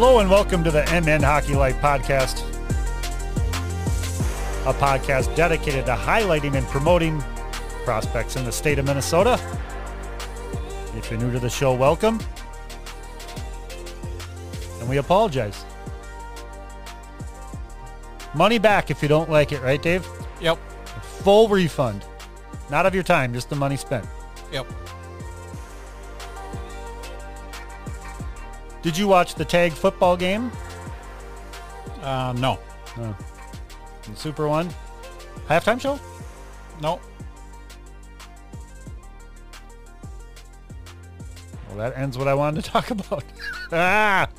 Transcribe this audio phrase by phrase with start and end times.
[0.00, 2.38] Hello and welcome to the MN Hockey Life podcast,
[4.64, 7.20] a podcast dedicated to highlighting and promoting
[7.82, 9.40] prospects in the state of Minnesota.
[10.96, 12.20] If you're new to the show, welcome.
[14.78, 15.64] And we apologize.
[18.36, 20.06] Money back if you don't like it, right, Dave?
[20.40, 20.58] Yep.
[21.24, 22.04] Full refund.
[22.70, 24.06] Not of your time, just the money spent.
[24.52, 24.68] Yep.
[28.88, 30.50] Did you watch the tag football game?
[32.00, 32.58] Uh, no.
[32.96, 33.14] Oh.
[34.10, 34.70] The Super One?
[35.46, 36.00] Halftime show?
[36.80, 36.98] No.
[41.68, 43.24] Well, that ends what I wanted to talk about.
[43.72, 44.26] ah!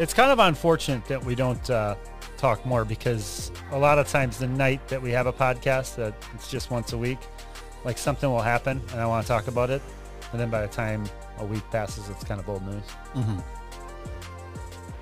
[0.00, 1.94] It's kind of unfortunate that we don't uh,
[2.36, 6.14] talk more because a lot of times the night that we have a podcast, that
[6.34, 7.20] it's just once a week,
[7.84, 9.82] like something will happen and I want to talk about it.
[10.32, 11.04] And then by the time
[11.38, 12.84] a week passes, it's kind of old news.
[13.14, 13.38] Mm-hmm.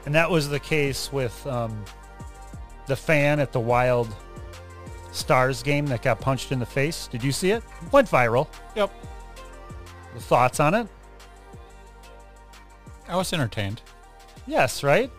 [0.07, 1.85] And that was the case with um,
[2.87, 4.15] the fan at the Wild
[5.13, 7.09] Stars game that got punched in the face.
[7.09, 7.63] Did you see it?
[7.93, 8.49] Went viral.
[8.75, 8.91] Yep.
[10.15, 10.89] The thoughts on it?
[13.07, 13.83] I was entertained.
[14.47, 15.11] Yes, right?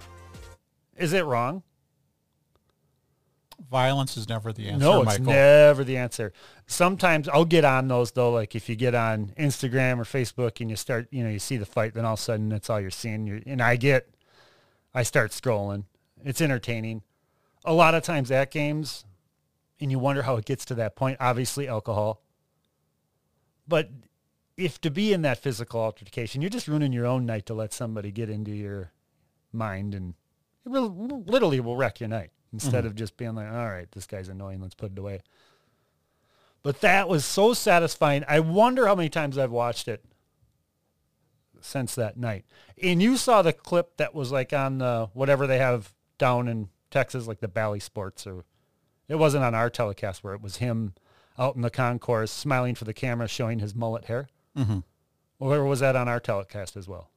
[0.97, 1.63] Is it wrong?
[3.69, 5.25] Violence is never the answer, no, it's Michael.
[5.25, 6.31] never the answer.
[6.65, 8.31] Sometimes I'll get on those though.
[8.31, 11.57] Like if you get on Instagram or Facebook and you start, you know, you see
[11.57, 13.27] the fight, then all of a sudden that's all you're seeing.
[13.27, 14.09] You're, and I get,
[14.93, 15.83] I start scrolling.
[16.23, 17.03] It's entertaining.
[17.65, 19.03] A lot of times at games,
[19.79, 21.17] and you wonder how it gets to that point.
[21.19, 22.21] Obviously, alcohol.
[23.67, 23.89] But
[24.57, 27.73] if to be in that physical altercation, you're just ruining your own night to let
[27.73, 28.91] somebody get into your
[29.51, 30.15] mind, and
[30.65, 34.07] it really, literally will wreck your night instead of just being like, all right, this
[34.07, 35.21] guy's annoying, let's put it away.
[36.61, 38.25] But that was so satisfying.
[38.27, 40.03] I wonder how many times I've watched it
[41.61, 42.45] since that night.
[42.81, 46.69] And you saw the clip that was like on the whatever they have down in
[46.91, 48.43] Texas, like the Bally Sports, or
[49.07, 50.93] it wasn't on our telecast where it was him
[51.37, 54.27] out in the concourse smiling for the camera, showing his mullet hair.
[54.57, 54.79] Mm-hmm.
[55.39, 57.09] Or was that on our telecast as well?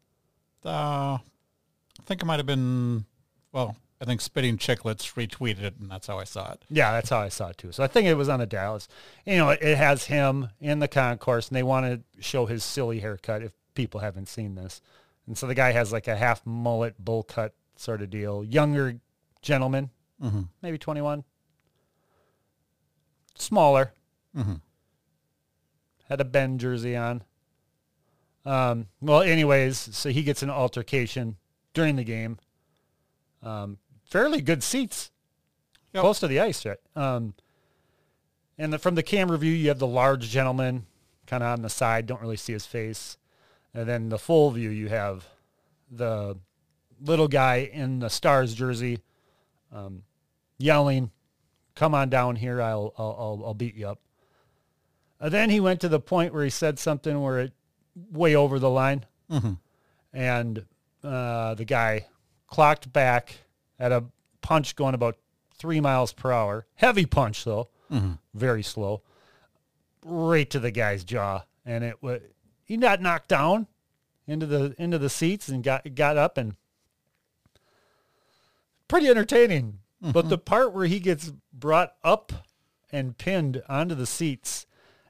[0.64, 3.04] Uh, I think it might have been,
[3.50, 6.64] well, I think Spitting Chicklets retweeted it, and that's how I saw it.
[6.68, 7.70] Yeah, that's how I saw it too.
[7.70, 8.88] So I think it was on the Dallas.
[9.24, 12.98] You know, it, has him in the concourse, and they want to show his silly
[12.98, 14.80] haircut if people haven't seen this.
[15.28, 18.42] And so the guy has like a half mullet, bowl cut sort of deal.
[18.42, 18.98] Younger
[19.40, 19.90] gentleman,
[20.20, 20.42] Mm-hmm.
[20.62, 21.22] maybe 21.
[23.36, 23.92] Smaller.
[24.36, 24.54] Mm-hmm.
[26.08, 27.22] Had a Benn jersey on.
[28.44, 31.36] Um, well, anyways, so he gets an altercation
[31.74, 32.38] during the game.
[33.42, 33.78] Um,
[34.12, 35.10] fairly good seats,
[35.94, 36.02] Yep.
[36.02, 36.78] close to the ice, right?
[36.94, 37.34] Um,
[38.58, 40.86] and the, from the camera view, you have the large gentleman
[41.26, 43.16] kind of on the side, don't really see his face.
[43.74, 45.26] And then the full view, you have
[45.90, 46.36] the
[47.00, 49.00] little guy in the Stars jersey
[49.72, 50.02] um,
[50.58, 51.10] yelling,
[51.74, 53.98] come on down here, I'll, I'll, I'll, I'll beat you up.
[55.20, 57.52] And then he went to the point where he said something where it
[58.10, 59.06] way over the line.
[59.30, 59.52] Mm-hmm.
[60.12, 60.66] And
[61.02, 62.06] uh, the guy
[62.46, 63.36] clocked back
[63.82, 64.04] at a
[64.40, 65.16] punch going about
[65.54, 66.66] three miles per hour.
[66.76, 68.12] Heavy punch though, Mm-hmm.
[68.32, 69.02] very slow,
[70.04, 72.20] right to the guy's jaw, and it was
[72.64, 73.66] he got knocked down
[74.26, 76.54] into the into the seats and got got up and
[78.88, 79.78] pretty entertaining.
[80.00, 82.32] But the part where he gets brought up
[82.90, 84.66] and pinned onto the seats,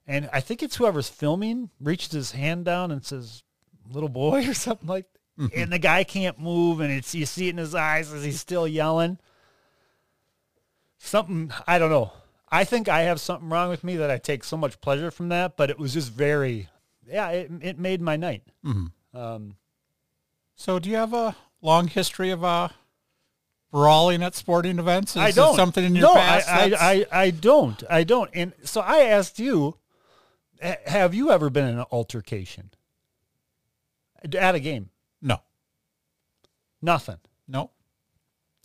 [0.06, 3.42] and I think it's whoever's filming reaches his hand down and says,
[3.90, 5.06] "Little boy" or something like.
[5.38, 8.38] And the guy can't move, and it's you see it in his eyes as he's
[8.38, 9.18] still yelling.
[10.98, 12.12] Something I don't know.
[12.50, 15.30] I think I have something wrong with me that I take so much pleasure from
[15.30, 16.68] that, but it was just very,
[17.08, 18.42] yeah, it, it made my night.
[18.64, 19.18] Mm-hmm.
[19.18, 19.56] Um,
[20.54, 22.68] So do you have a long history of uh,
[23.72, 25.16] brawling at sporting events?
[25.16, 25.56] Is I don't.
[25.56, 26.48] something in your no, past?
[26.48, 27.82] I, I, I, I don't.
[27.90, 28.30] I don't.
[28.32, 29.78] And so I asked you,
[30.60, 32.70] have you ever been in an altercation
[34.22, 34.90] at a game?
[36.82, 36.92] No.
[36.92, 37.18] Nothing.
[37.48, 37.70] No.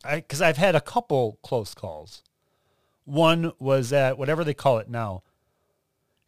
[0.09, 2.23] Because I've had a couple close calls.
[3.05, 5.23] One was at whatever they call it now.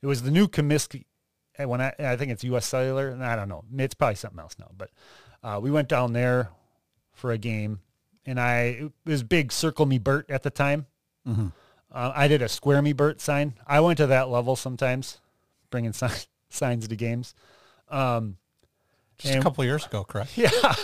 [0.02, 1.06] It was the new Comiskey.
[1.58, 2.66] When I, I think it's U.S.
[2.66, 3.66] Cellular, and I don't know.
[3.78, 4.72] It's probably something else now.
[4.78, 4.92] But
[5.44, 6.52] uh, we went down there
[7.12, 7.82] for a game,
[8.26, 10.86] and I it was big Circle Me Bert at the time.
[11.28, 11.48] Mm-hmm.
[11.92, 13.56] Uh, I did a Square Me Bert sign.
[13.68, 15.20] I went to that level sometimes,
[15.70, 16.12] bringing sign,
[16.50, 17.34] signs to games.
[17.90, 18.38] Um,
[19.18, 20.32] Just a couple years ago, correct?
[20.38, 20.76] yeah.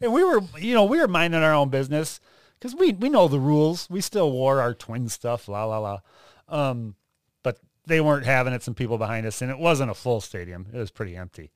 [0.00, 2.20] And we were, you know, we were minding our own business
[2.58, 3.88] because we, we know the rules.
[3.90, 6.00] We still wore our twin stuff, la, la, la.
[6.48, 6.94] Um,
[7.42, 10.66] but they weren't having it, some people behind us, and it wasn't a full stadium.
[10.72, 11.50] It was pretty empty.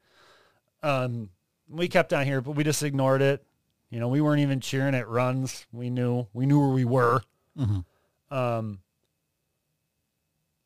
[0.83, 1.31] um,
[1.69, 3.45] we kept on here, but we just ignored it.
[3.91, 5.67] You know, we weren't even cheering at runs.
[5.73, 7.23] We knew we knew where we were.
[7.59, 8.35] Mm-hmm.
[8.35, 8.81] Um,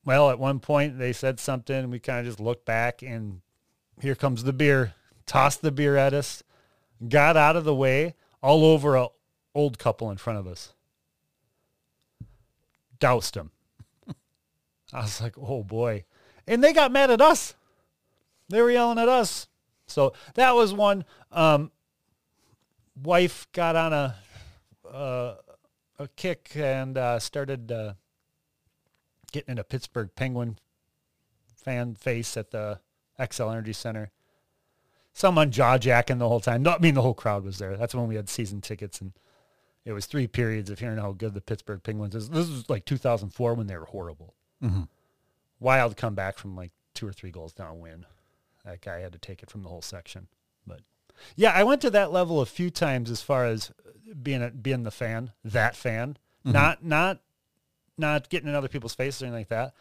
[0.05, 1.91] well, at one point they said something.
[1.91, 3.41] We kind of just looked back, and
[4.01, 4.95] here comes the beer.
[5.27, 6.43] Tossed the beer at us.
[7.08, 9.08] Got out of the way, all over a
[9.55, 10.73] old couple in front of us.
[12.99, 13.50] Doused them.
[14.93, 16.05] I was like, oh boy.
[16.46, 17.55] And they got mad at us.
[18.49, 19.49] They were yelling at us.
[19.87, 21.05] So that was one.
[21.32, 21.70] Um,
[23.02, 24.17] wife got on a
[24.91, 25.35] uh,
[25.99, 27.94] a kick and uh, started uh,
[29.32, 30.58] getting in a Pittsburgh Penguin
[31.56, 32.81] fan face at the
[33.19, 34.11] Xcel Energy Center.
[35.17, 36.63] Someone jaw jacking the whole time.
[36.63, 37.77] No, I mean the whole crowd was there.
[37.77, 39.13] That's when we had season tickets, and
[39.85, 42.29] it was three periods of hearing how good the Pittsburgh Penguins is.
[42.31, 44.35] This was like 2004 when they were horrible.
[44.63, 44.83] Mm-hmm.
[45.61, 48.07] Wild comeback from like two or three goals down win.
[48.65, 50.27] That guy had to take it from the whole section.
[50.67, 50.81] But
[51.37, 53.71] yeah, I went to that level a few times as far as
[54.23, 56.53] being a, being the fan, that fan, Mhm.
[56.53, 57.21] not not
[57.97, 59.75] not getting in other people's faces or anything like that.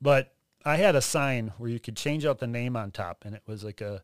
[0.00, 0.32] But
[0.64, 3.42] I had a sign where you could change out the name on top, and it
[3.46, 4.02] was like a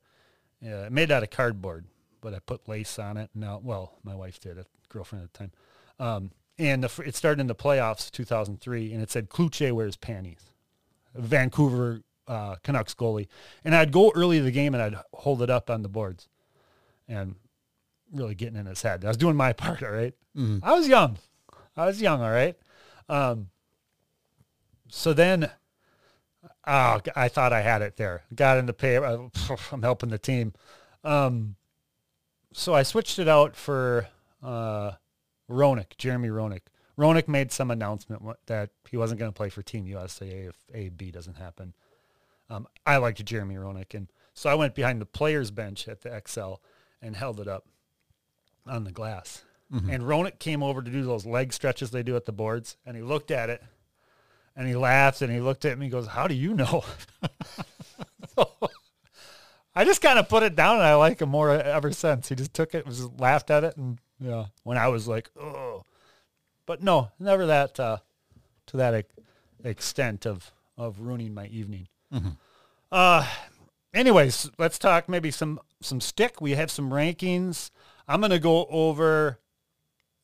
[0.60, 1.86] yeah, made out of cardboard,
[2.20, 3.30] but I put lace on it.
[3.34, 5.52] Now, well, my wife did, a girlfriend at the time.
[5.98, 10.54] Um, and the, it started in the playoffs 2003, and it said Cloutier wears panties.
[11.14, 13.26] Vancouver uh, Canucks goalie.
[13.64, 16.28] And I'd go early to the game and I'd hold it up on the boards
[17.08, 17.34] and
[18.12, 19.04] really getting in his head.
[19.04, 20.14] I was doing my part, all right?
[20.36, 20.64] Mm-hmm.
[20.64, 21.18] I was young.
[21.76, 22.56] I was young, all right?
[23.08, 23.48] Um,
[24.88, 25.50] so then
[26.66, 28.22] oh, I thought I had it there.
[28.34, 29.30] Got in the paper.
[29.72, 30.52] I'm helping the team.
[31.04, 31.56] Um,
[32.52, 34.08] so I switched it out for
[34.42, 34.92] uh,
[35.48, 36.62] Roenick, Jeremy Roenick.
[36.98, 40.90] Roenick made some announcement that he wasn't going to play for Team USA if A
[40.90, 41.72] B doesn't happen.
[42.50, 46.10] Um, I liked Jeremy Roenick, and so I went behind the players' bench at the
[46.10, 46.58] Xcel
[47.00, 47.64] and held it up
[48.66, 49.44] on the glass.
[49.88, 52.96] And Roenick came over to do those leg stretches they do at the boards, and
[52.96, 53.62] he looked at it,
[54.56, 56.84] and he laughed, and he looked at me and goes, "How do you know?"
[58.34, 58.50] so,
[59.74, 62.28] I just kind of put it down, and I like him more ever since.
[62.28, 64.46] He just took it, was laughed at it, and yeah.
[64.64, 65.84] When I was like, "Oh,"
[66.66, 67.98] but no, never that uh,
[68.66, 69.14] to that ex-
[69.64, 71.88] extent of of ruining my evening.
[72.90, 73.26] Uh,
[73.94, 76.40] anyways, let's talk maybe some some stick.
[76.40, 77.70] We have some rankings.
[78.08, 79.38] I'm gonna go over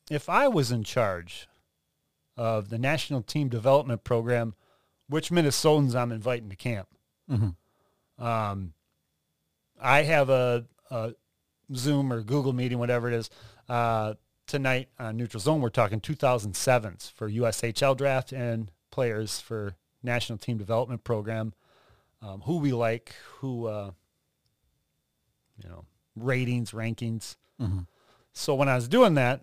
[0.09, 1.47] if I was in charge
[2.37, 4.53] of the national team development program,
[5.09, 6.87] which Minnesotans I'm inviting to camp.
[7.29, 8.23] Mm-hmm.
[8.23, 8.73] Um,
[9.81, 11.13] I have a, a
[11.73, 13.29] Zoom or Google meeting, whatever it is,
[13.67, 14.13] uh,
[14.45, 15.61] tonight on Neutral Zone.
[15.61, 21.53] We're talking 2007s for USHL draft and players for national team development program.
[22.21, 23.91] Um, who we like, who, uh,
[25.61, 25.85] you know,
[26.15, 27.35] ratings, rankings.
[27.61, 27.81] Mm-hmm.
[28.33, 29.41] So when I was doing that,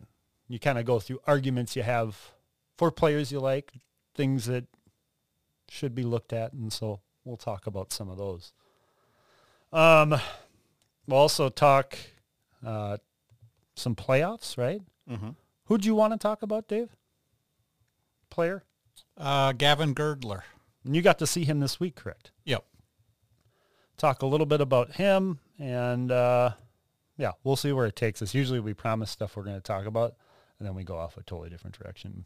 [0.49, 2.34] you kind of go through arguments you have
[2.77, 3.73] for players you like,
[4.15, 4.65] things that
[5.69, 8.53] should be looked at, and so we'll talk about some of those.
[9.73, 10.15] Um,
[11.07, 11.97] we'll also talk
[12.65, 12.99] uh,
[13.75, 14.81] some playoffs, right?
[15.11, 15.31] Mm-hmm.
[15.67, 16.95] Who do you want to talk about, Dave?
[18.31, 18.65] Player?
[19.17, 20.45] Uh, Gavin Girdler.
[20.85, 22.31] And you got to see him this week, correct?
[22.45, 22.65] Yep.
[23.97, 26.51] Talk a little bit about him, and uh,
[27.17, 28.35] yeah, we'll see where it takes us.
[28.35, 30.17] Usually we promise stuff we're going to talk about,
[30.59, 32.25] and then we go off a totally different direction.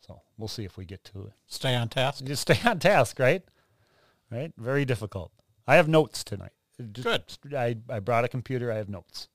[0.00, 1.32] So we'll see if we get to it.
[1.46, 2.24] Stay on task.
[2.24, 3.42] Just stay on task, right?
[4.30, 4.52] Right?
[4.56, 5.32] Very difficult.
[5.66, 6.52] I have notes tonight.
[6.92, 7.54] Just- Good.
[7.54, 8.70] I, I brought a computer.
[8.72, 9.28] I have notes.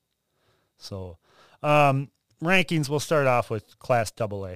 [0.78, 1.18] So
[1.62, 2.10] um,
[2.42, 4.54] rankings, we'll start off with Class AA.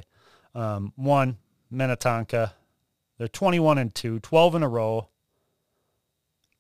[0.55, 1.37] Um, one,
[1.71, 2.55] Minnetonka.
[3.19, 5.09] They're 21 and 2, 12 in a row.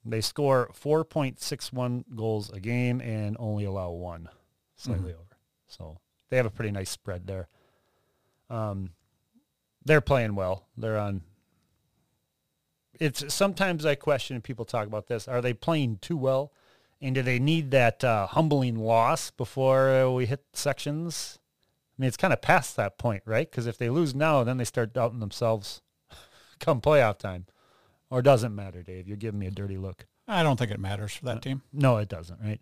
[0.04, 4.28] They score 4.61 goals a game and only allow one,
[4.76, 5.36] slightly over.
[5.66, 5.98] So
[6.30, 7.48] they have a pretty nice spread there.
[8.48, 8.90] Um,
[9.88, 10.66] they're playing well.
[10.76, 11.22] They're on.
[13.00, 15.26] It's sometimes I question and people talk about this.
[15.26, 16.52] Are they playing too well,
[17.00, 21.38] and do they need that uh, humbling loss before uh, we hit sections?
[21.98, 23.50] I mean, it's kind of past that point, right?
[23.50, 25.80] Because if they lose now, then they start doubting themselves
[26.60, 27.46] come playoff time.
[28.10, 29.08] Or doesn't matter, Dave.
[29.08, 30.06] You're giving me a dirty look.
[30.26, 31.62] I don't think it matters for that team.
[31.72, 32.60] No, it doesn't, right?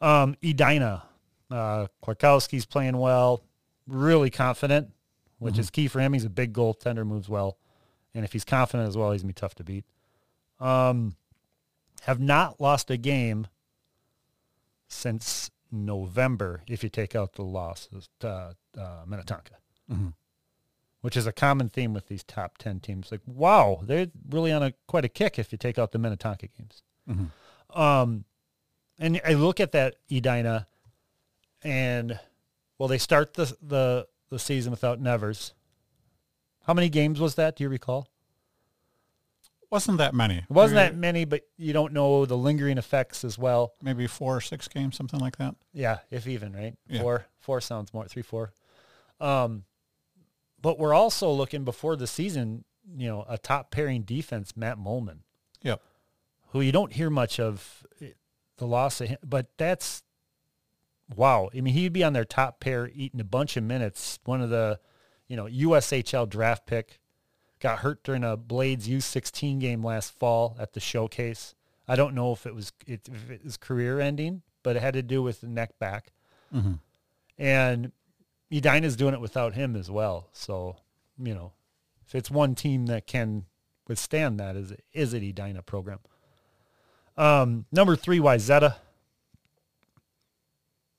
[0.00, 1.04] Um, Edina,
[1.50, 3.42] uh, Kwarkowski's playing well,
[3.86, 4.90] really confident,
[5.38, 6.12] which is key for him.
[6.12, 7.56] He's a big goaltender, moves well.
[8.14, 9.84] And if he's confident as well, he's going to be tough to beat.
[10.60, 11.14] Um,
[12.02, 13.46] have not lost a game
[14.88, 19.54] since November, if you take out the losses to uh, Minnetonka,
[19.90, 20.14] Mhm.
[21.02, 23.12] which is a common theme with these top 10 teams.
[23.12, 26.46] Like, wow, they're really on a quite a kick if you take out the Minnetonka
[26.48, 26.82] games.
[27.08, 27.30] Mhm.
[27.78, 28.24] Um,
[28.98, 30.66] and I look at that Edina,
[31.62, 32.18] and
[32.78, 35.54] well, they start the the the season without Nevers.
[36.66, 37.56] How many games was that?
[37.56, 38.08] Do you recall?
[39.70, 40.38] Wasn't that many.
[40.38, 43.74] It wasn't that many, but you don't know the lingering effects as well.
[43.82, 45.56] Maybe four or six games, something like that.
[45.74, 46.74] Yeah, if even, right?
[46.88, 47.02] Yeah.
[47.02, 47.26] Four.
[47.38, 48.06] Four sounds more.
[48.06, 48.52] Three, four.
[49.20, 49.64] Um,
[50.62, 52.64] but we're also looking before the season,
[52.96, 55.18] you know, a top pairing defense, Matt Molman,
[55.62, 55.82] Yep.
[56.52, 58.12] who you don't hear much of eh,
[58.56, 60.02] the loss of him, but that's
[61.14, 61.50] wow.
[61.56, 64.18] I mean, he'd be on their top pair eating a bunch of minutes.
[64.24, 64.80] One of the,
[65.26, 67.00] you know, USHL draft pick
[67.60, 71.54] got hurt during a Blades U16 game last fall at the showcase.
[71.86, 74.94] I don't know if it was it, if it was career ending, but it had
[74.94, 76.12] to do with the neck back.
[76.54, 76.74] Mm-hmm.
[77.38, 77.92] And
[78.52, 80.28] Edina's doing it without him as well.
[80.32, 80.76] So,
[81.18, 81.52] you know,
[82.06, 83.44] if it's one team that can
[83.86, 86.00] withstand that, is it, is it Edina program?
[87.16, 88.76] Um, number three, Wayzata.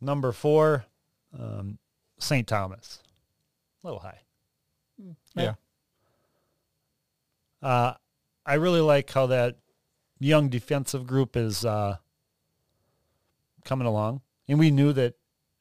[0.01, 0.85] Number four,
[1.37, 1.77] um,
[2.19, 2.47] St.
[2.47, 3.01] Thomas.
[3.83, 4.19] A little high.
[5.35, 5.53] Yeah.
[7.61, 7.93] Uh,
[8.45, 9.57] I really like how that
[10.19, 11.97] young defensive group is uh,
[13.63, 14.21] coming along.
[14.47, 15.15] And we knew that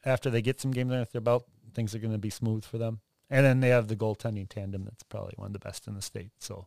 [0.05, 2.77] after they get some games under their belt, things are going to be smooth for
[2.77, 2.99] them.
[3.29, 6.01] And then they have the goaltending tandem that's probably one of the best in the
[6.01, 6.31] state.
[6.39, 6.65] So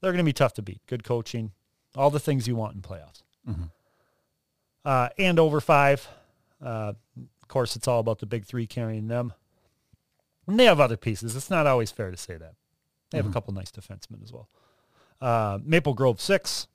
[0.00, 0.80] they're going to be tough to beat.
[0.86, 1.52] Good coaching,
[1.96, 3.22] all the things you want in playoffs.
[3.48, 3.70] Mhm.
[4.84, 6.08] Uh, and over five.
[6.62, 6.92] Uh,
[7.42, 9.32] of course, it's all about the big three carrying them.
[10.46, 11.36] And they have other pieces.
[11.36, 12.54] It's not always fair to say that.
[13.10, 14.48] They have a couple nice defensemen as well.
[15.20, 16.66] Uh, Maple Grove six.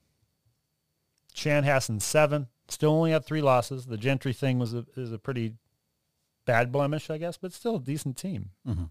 [1.34, 2.48] Chanhassen seven.
[2.68, 3.86] Still only had three losses.
[3.86, 5.54] The Gentry thing was a, is a pretty
[6.44, 8.50] bad blemish, I guess, but still a decent team.
[8.66, 8.90] Mhm.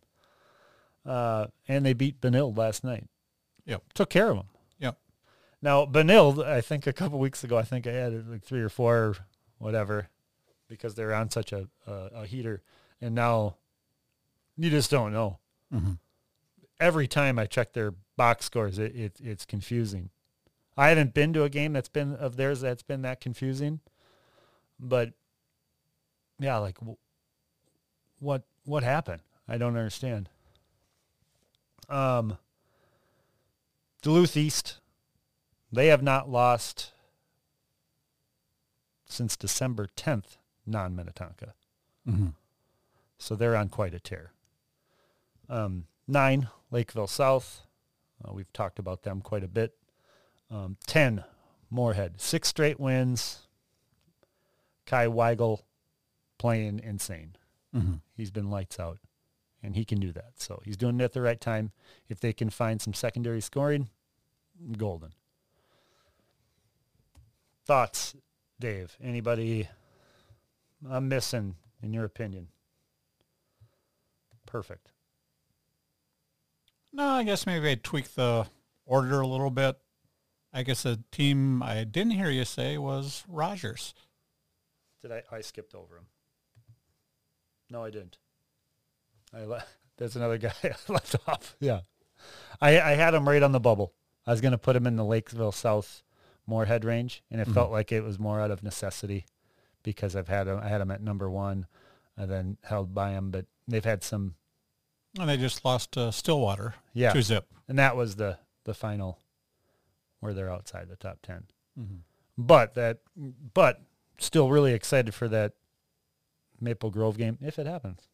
[1.06, 3.08] Uh, and they beat Benilde last night.
[3.66, 3.94] Yep.
[3.94, 4.48] Took care of them.
[4.80, 4.98] Yep.
[5.62, 8.70] Now Benilde, I think a couple weeks ago, I think I had like three or
[8.70, 9.16] four, or
[9.58, 10.10] whatever,
[10.68, 12.62] because they're on such a, a, a heater,
[13.02, 13.56] and now
[14.58, 15.40] you just don't know.
[15.74, 16.00] Mhm.
[16.80, 20.10] Every time I check their box scores, it, it it's confusing.
[20.78, 23.80] I haven't been to a game that's been of theirs that's been that confusing,
[24.80, 25.14] but
[26.40, 26.98] yeah, like w-
[28.20, 29.22] what what happened?
[29.48, 30.30] I don't understand.
[31.90, 32.38] Um,
[34.02, 34.78] Duluth East,
[35.72, 36.92] they have not lost
[39.06, 39.88] since December
[40.68, 41.54] 10th, non-Minnetonka.
[42.08, 42.34] Mhm.
[43.18, 44.32] So they're on quite a tear.
[45.50, 47.64] Um, nine, Lakeville South.
[48.24, 49.78] Uh, we've talked about them quite a bit.
[50.50, 51.24] Um, 10,
[51.70, 52.22] Moorhead.
[52.22, 53.48] Six straight wins.
[54.86, 55.64] Kai Weigel
[56.38, 57.36] playing insane.
[57.74, 58.02] Mhm.
[58.16, 59.00] He's been lights out,
[59.62, 60.40] and he can do that.
[60.40, 61.72] So he's doing it at the right time.
[62.08, 63.90] If they can find some secondary scoring,
[64.78, 65.14] golden.
[67.66, 68.16] Thoughts,
[68.60, 68.96] Dave?
[69.02, 69.68] Anybody
[70.90, 72.50] I'm missing, in your opinion?
[74.46, 74.92] Perfect.
[76.94, 78.48] No, I guess maybe I'd tweak the
[78.86, 79.78] order a little bit.
[80.54, 83.94] I guess the team I didn't hear you say was Rogers.
[85.02, 85.24] Did I?
[85.32, 86.08] I skipped over him.
[87.70, 88.18] No, I didn't.
[89.34, 89.66] I le-
[89.98, 91.56] there's another guy I left off.
[91.60, 91.82] Yeah,
[92.62, 93.94] I I had him right on the bubble.
[94.26, 96.04] I was going to put him in the Lakeville South
[96.48, 97.54] Moorhead range, and it mm-hmm.
[97.54, 99.26] felt like it was more out of necessity
[99.88, 101.66] because I've had them, I had him at number one,
[102.18, 103.32] and then held by them.
[103.32, 104.36] But they've had some,
[105.18, 106.76] And they just lost to Stillwater.
[106.94, 107.48] yeah, Two zip.
[107.70, 109.18] and that was the the final
[110.20, 111.46] where they're outside the top 10
[111.80, 112.00] Mhm.
[112.38, 113.00] But that,
[113.54, 113.80] but
[114.20, 115.54] still really excited for that
[116.60, 118.10] Maple Grove game if it happens.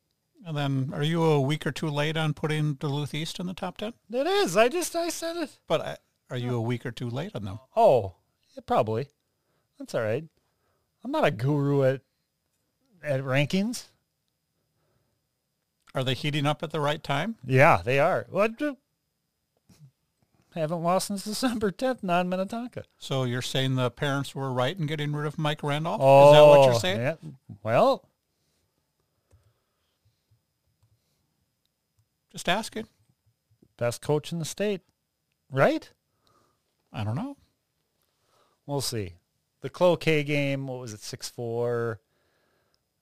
[0.46, 3.54] And then are you a week or two late on putting Duluth East in the
[3.56, 3.94] top 10?
[4.12, 4.56] It is.
[4.56, 5.58] I just I said it.
[5.68, 5.98] But I,
[6.30, 7.60] are you a week or two late on them?
[7.76, 8.14] Oh,
[8.54, 9.08] yeah, probably.
[9.80, 10.26] That's all right.
[11.04, 12.02] I'm not a guru at
[13.04, 13.86] at rankings.
[15.96, 17.36] Are they heating up at the right time?
[17.46, 18.26] Yeah, they are.
[18.30, 18.58] What?
[18.58, 18.78] do-
[20.56, 22.86] Haven't lost since December 10th, non-Minnetonka.
[22.98, 26.00] So you're saying the parents were right in getting rid of Mike Randolph?
[26.02, 27.00] Oh, Is that what you're oh, saying?
[27.02, 27.16] yeah.
[27.64, 28.08] Well,
[32.32, 32.88] Just asking.
[33.78, 34.82] best coach in the state,
[35.52, 35.88] right?
[36.92, 37.38] I don't know.
[38.66, 39.14] We'll see.
[39.64, 41.98] The Cloquet game, what was it, 6-4?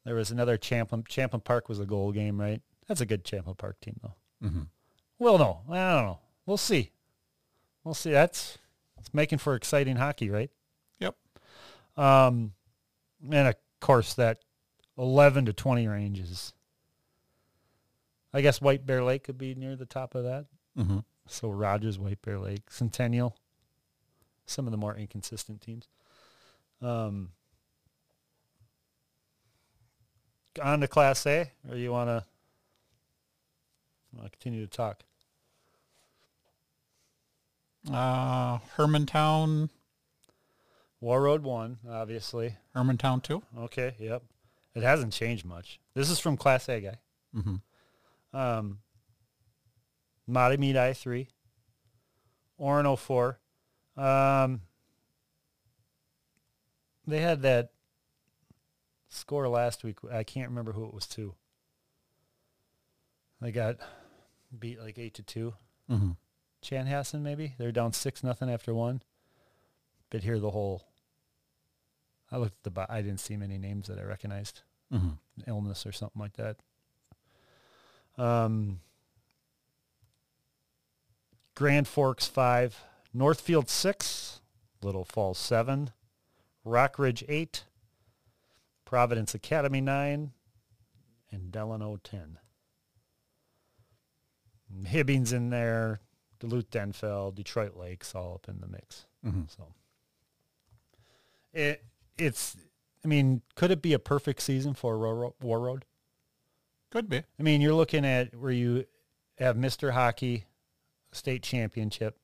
[0.05, 1.03] There was another Champlin.
[1.09, 2.61] Champlin Park was a goal game, right?
[2.87, 4.47] That's a good Champlin Park team, though.
[4.47, 4.61] Mm-hmm.
[5.17, 6.19] Well, no, I don't know.
[6.45, 6.91] We'll see.
[7.83, 8.11] We'll see.
[8.11, 8.59] That's
[8.99, 10.51] it's making for exciting hockey, right?
[10.99, 11.15] Yep.
[11.97, 12.53] Um,
[13.29, 14.39] and of course that
[14.97, 16.53] eleven to twenty range is.
[18.33, 20.45] I guess White Bear Lake could be near the top of that.
[20.77, 20.99] Mm-hmm.
[21.27, 23.35] So Rogers, White Bear Lake, Centennial,
[24.45, 25.87] some of the more inconsistent teams.
[26.81, 27.29] Um,
[30.61, 32.23] on to Class A, or you want to
[34.31, 35.03] continue to talk?
[37.91, 39.69] Uh, Hermantown,
[41.01, 42.55] Warroad one, obviously.
[42.75, 43.41] Hermantown two.
[43.57, 44.23] Okay, yep.
[44.75, 45.79] It hasn't changed much.
[45.93, 46.97] This is from Class A guy.
[47.35, 48.37] Mm-hmm.
[48.37, 48.79] Um,
[50.29, 51.27] Mahtomedi I three.
[52.59, 53.39] Orono four.
[53.97, 54.61] Um,
[57.11, 57.71] they had that
[59.09, 59.97] score last week.
[60.11, 61.35] I can't remember who it was to.
[63.41, 63.77] They got
[64.57, 65.53] beat like eight to two.
[65.89, 66.11] Mm-hmm.
[66.63, 69.01] Chanhassen maybe they're down six nothing after one.
[70.09, 70.83] But here the whole.
[72.31, 72.71] I looked at the.
[72.71, 74.61] bo- I didn't see many names that I recognized.
[74.93, 75.09] Mm-hmm.
[75.47, 76.57] Illness or something like that.
[78.17, 78.79] Um.
[81.53, 82.81] Grand Forks five,
[83.13, 84.39] Northfield six,
[84.81, 85.91] Little Falls seven,
[86.63, 87.65] Rock Ridge eight,
[88.85, 90.31] Providence Academy nine,
[91.31, 92.37] and Delano ten.
[94.69, 95.99] And Hibbing's in there,
[96.39, 99.05] Duluth Denfeld, Detroit Lakes all up in the mix.
[99.25, 99.43] Mm-hmm.
[99.47, 99.67] So
[101.53, 101.83] it
[102.17, 102.55] it's
[103.03, 105.83] I mean, could it be a perfect season for Warroad?
[106.91, 107.17] Could be.
[107.17, 108.85] I mean, you're looking at where you
[109.37, 109.91] have Mr.
[109.91, 110.45] Hockey
[111.11, 112.17] state championship.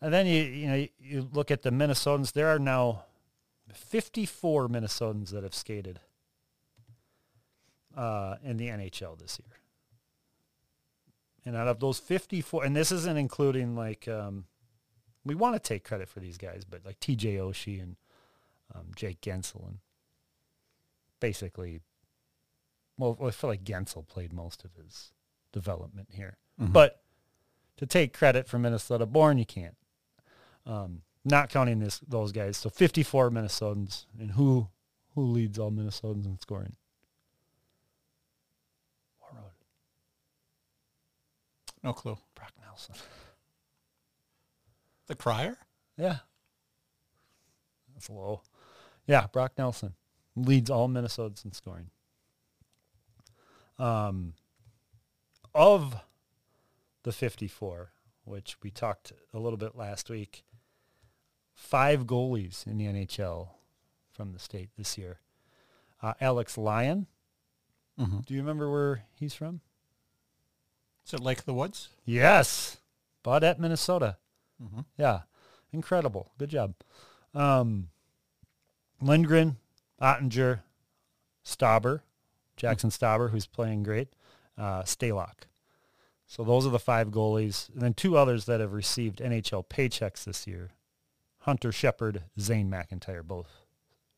[0.00, 2.32] And then you you know you look at the Minnesotans.
[2.32, 3.04] There are now
[3.72, 6.00] 54 Minnesotans that have skated
[7.96, 9.58] uh, in the NHL this year.
[11.44, 14.46] And out of those 54, and this isn't including like um,
[15.24, 17.36] we want to take credit for these guys, but like T.J.
[17.36, 17.96] Oshie and
[18.74, 19.78] um, Jake Guentzel and
[21.20, 21.80] basically,
[22.98, 25.12] well, I feel like Gensel played most of his
[25.52, 26.38] development here.
[26.60, 26.72] Mhm.
[26.72, 27.02] But
[27.76, 29.76] to take credit for Minnesota born, you can't.
[30.64, 32.56] Um, not counting this those guys.
[32.56, 34.68] So 54 Minnesotans, and who
[35.14, 36.76] who leads all Minnesotans in scoring?
[39.22, 39.52] Warroad,
[41.82, 42.16] no clue.
[42.34, 42.94] Brock Nelson.
[45.06, 45.58] The Crier.
[45.98, 46.18] Yeah,
[47.94, 48.42] that's low.
[49.06, 49.94] Yeah, Brock Nelson
[50.34, 51.90] leads all Minnesotans in scoring.
[53.78, 54.34] Um,
[55.54, 55.96] of
[57.02, 57.92] the 54,
[58.24, 60.44] which we talked a little bit last week,
[61.56, 63.48] five goalies in the NHL
[64.12, 65.18] from the state this year.
[66.00, 67.06] Uh, Alex Lyon.
[67.98, 68.18] Mm-hmm.
[68.26, 69.62] Do you remember where he's from?
[71.06, 71.88] Is it Lake of the Woods?
[72.04, 72.76] Yes.
[73.24, 74.18] Baudette, Minnesota.
[74.62, 74.80] Mm-hmm.
[74.98, 75.20] Yeah.
[75.72, 76.30] Incredible.
[76.38, 76.74] Good job.
[77.34, 77.88] Um,
[79.00, 79.56] Lindgren,
[80.00, 80.60] Oettinger,
[81.44, 82.00] Stauber,
[82.56, 84.08] Jaxson Stauber, who's playing great,
[84.58, 85.46] uh, Stalock.
[86.26, 87.72] So those are the five goalies.
[87.72, 90.70] And then two others that have received NHL paychecks this year.
[91.46, 93.62] Hunter Shepard, Zane McIntyre, both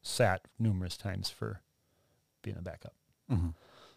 [0.01, 1.61] sat numerous times for
[2.41, 2.95] being a backup.
[3.31, 3.51] Mm-hmm.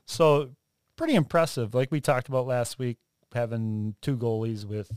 [0.05, 0.49] So
[0.97, 1.73] pretty impressive.
[1.73, 2.97] Like we talked about last week,
[3.33, 4.91] having two goalies with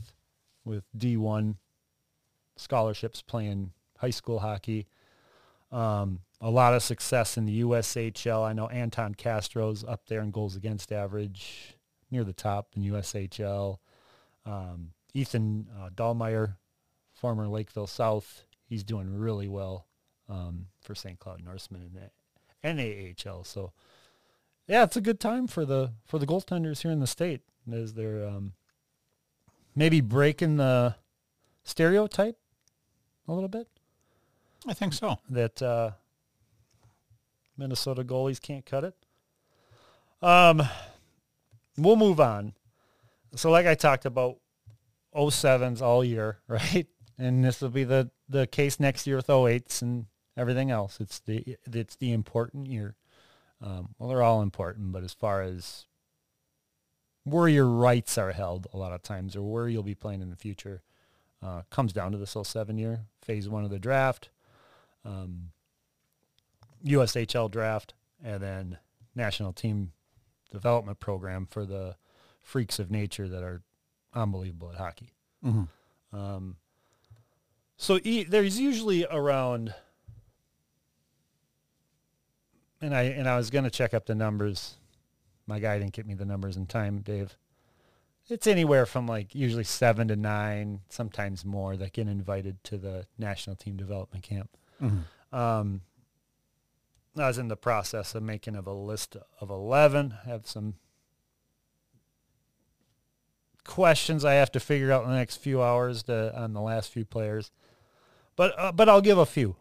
[0.65, 1.55] with D1
[2.57, 4.87] scholarships playing high school hockey.
[5.71, 8.43] Um, a lot of success in the USHL.
[8.45, 11.77] I know Anton Castro's up there in goals against average,
[12.11, 13.77] near the top in USHL.
[14.45, 16.55] Um, Ethan uh, Dahlmeyer,
[17.15, 19.87] former Lakeville South, he's doing really well
[20.29, 21.17] um, for St.
[21.17, 22.11] Cloud Norseman in the
[22.83, 23.45] NAHL.
[23.45, 23.71] So,
[24.67, 27.93] yeah, it's a good time for the for the goaltenders here in the state as
[27.93, 28.53] they're um,
[29.75, 30.95] maybe breaking the
[31.63, 32.37] stereotype
[33.27, 33.67] a little bit
[34.67, 35.17] I think so.
[35.29, 35.91] that uh,
[37.57, 38.95] Minnesota goalies can't cut it.
[40.21, 40.61] Um,
[41.77, 42.53] we'll move on.
[43.35, 44.37] So, like I talked about,
[45.15, 46.87] 07s all year, right?
[47.17, 50.99] And this will be the, the case next year with 08s and everything else.
[50.99, 52.95] It's the it's the important year.
[53.61, 55.85] Um, well, they're all important, but as far as
[57.23, 60.29] where your rights are held, a lot of times, or where you'll be playing in
[60.29, 60.83] the future,
[61.41, 64.29] uh, comes down to this 07 year, phase one of the draft
[65.05, 65.51] um,
[66.85, 68.77] USHL draft, and then
[69.15, 69.91] national team
[70.51, 71.95] development program for the
[72.41, 73.61] freaks of nature that are
[74.13, 75.13] unbelievable at hockey.
[75.43, 76.17] Mm-hmm.
[76.17, 76.57] Um,
[77.77, 79.73] so e- there's usually around,
[82.81, 84.75] and I and I was gonna check up the numbers.
[85.47, 87.37] My guy didn't get me the numbers in time, Dave.
[88.27, 93.05] It's anywhere from like usually seven to nine, sometimes more, that get invited to the
[93.19, 94.49] national team development camp.
[94.81, 95.35] Mm-hmm.
[95.35, 95.81] Um,
[97.17, 100.15] I was in the process of making of a list of 11.
[100.25, 100.75] I have some
[103.65, 106.91] questions I have to figure out in the next few hours to, on the last
[106.91, 107.51] few players.
[108.35, 109.55] But uh, but I'll give a few.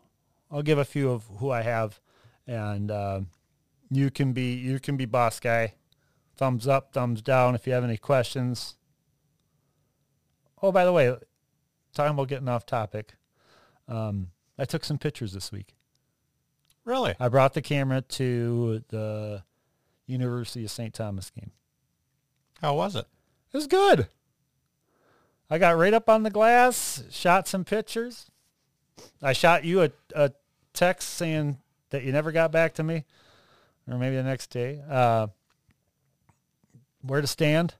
[0.50, 2.00] I'll give a few of who I have,
[2.46, 3.20] and uh,
[3.90, 5.74] you can be you can be boss guy.
[6.36, 8.74] Thumbs up, thumbs down if you have any questions.
[10.60, 11.14] Oh, by the way,
[11.94, 13.14] talking about getting off topic,
[13.86, 15.74] um, I took some pictures this week.
[16.84, 17.14] Really?
[17.20, 19.44] I brought the camera to the
[20.06, 20.92] University of St.
[20.92, 21.52] Thomas game.
[22.60, 23.06] How was it?
[23.54, 24.08] It was good.
[25.48, 28.28] I got right up on the glass, shot some pictures.
[29.22, 30.32] I shot you a, a
[30.72, 31.58] text saying
[31.90, 33.04] that you never got back to me,
[33.88, 34.82] or maybe the next day.
[34.90, 35.28] Uh,
[37.02, 37.74] where to stand?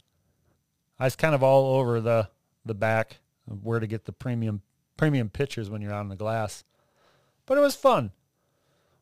[1.01, 2.29] I was kind of all over the
[2.65, 4.63] the back where to get the premium
[4.97, 6.63] premium pictures when you're on the glass,
[7.47, 8.13] but it was fun.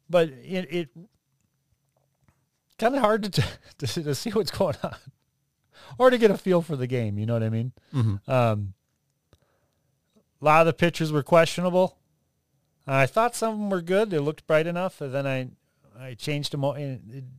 [0.08, 0.88] But it, it
[2.78, 3.44] kind of hard to,
[3.78, 4.96] to to see what's going on
[5.98, 7.18] or to get a feel for the game.
[7.18, 7.72] You know what I mean?
[7.94, 8.30] Mm-hmm.
[8.30, 8.74] Um,
[10.40, 11.98] a lot of the pictures were questionable.
[12.86, 14.10] I thought some of them were good.
[14.10, 15.48] They looked bright enough, and then I
[15.98, 16.64] I changed them.
[16.64, 17.30] all- and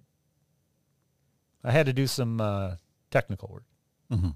[1.63, 2.76] I had to do some uh,
[3.12, 3.63] technical work,
[4.12, 4.30] Mm-hmm.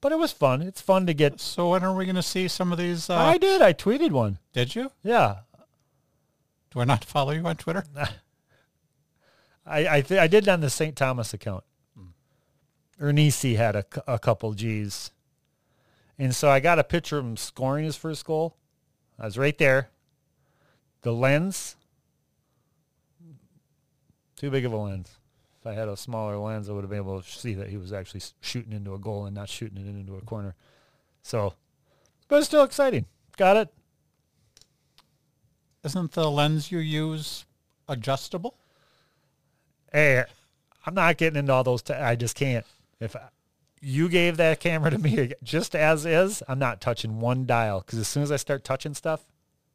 [0.00, 0.62] but it was fun.
[0.62, 1.40] It's fun to get.
[1.40, 3.08] So when are we going to see some of these?
[3.10, 3.62] Uh, I did.
[3.62, 4.38] I tweeted one.
[4.52, 4.90] did you?
[5.02, 5.40] Yeah,
[6.70, 7.84] Do I not follow you on Twitter?
[9.66, 10.96] I I, th- I did on the St.
[10.96, 11.62] Thomas account.
[13.00, 15.10] Ernisi had a, a couple G's.
[16.18, 18.56] And so I got a picture of him scoring his first goal.
[19.18, 19.88] I was right there.
[21.02, 21.76] The lens,
[24.36, 25.10] too big of a lens.
[25.60, 27.78] If I had a smaller lens, I would have been able to see that he
[27.78, 30.54] was actually shooting into a goal and not shooting it into a corner.
[31.22, 31.54] So,
[32.28, 33.06] but it's still exciting.
[33.36, 33.68] Got it.
[35.84, 37.46] Isn't the lens you use
[37.88, 38.56] adjustable?
[39.90, 40.24] Hey,
[40.84, 41.82] I'm not getting into all those.
[41.82, 42.66] T- I just can't.
[43.00, 43.16] If
[43.80, 47.98] you gave that camera to me just as is, I'm not touching one dial because
[47.98, 49.22] as soon as I start touching stuff,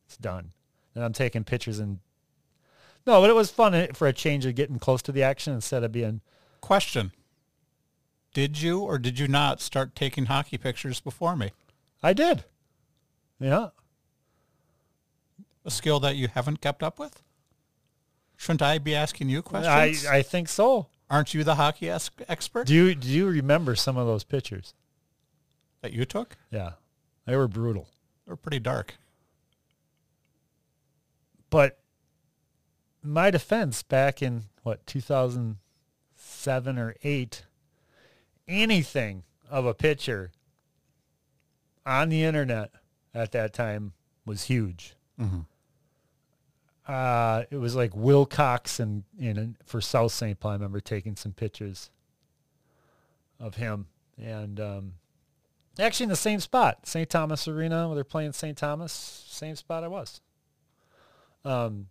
[0.05, 0.51] it's done.
[0.93, 1.99] And I'm taking pictures and
[3.05, 5.53] no, but it was fun eh, for a change of getting close to the action
[5.53, 6.21] instead of being.
[6.61, 7.11] Question.
[8.33, 11.51] Did you or did you not start taking hockey pictures before me?
[12.01, 12.45] I did.
[13.39, 13.69] Yeah.
[15.63, 17.21] A skill that you haven't kept up with?
[18.37, 20.05] Shouldn't I be asking you I, questions?
[20.05, 20.87] I think so.
[21.09, 24.73] Aren't you the hockey expert Do you do you remember some of those pictures?
[25.81, 26.35] that you took?
[26.49, 26.71] Yeah,
[27.25, 27.87] they were brutal.
[28.25, 28.95] They were pretty dark.
[31.51, 31.77] But
[33.03, 37.45] my defense back in what 2007 or 8
[38.47, 40.31] anything of a picture
[41.85, 42.71] on the internet
[43.13, 43.93] at that time
[44.25, 45.41] was huge Mm-hmm.
[46.87, 50.39] Uh, it was like Wilcox and in for South St.
[50.39, 50.51] Paul.
[50.51, 51.89] I remember taking some pictures
[53.39, 53.87] of him,
[54.21, 54.93] and um,
[55.79, 57.09] actually in the same spot, St.
[57.09, 58.57] Thomas Arena, where they're playing St.
[58.57, 58.91] Thomas,
[59.27, 60.21] same spot I was.
[61.43, 61.87] Um,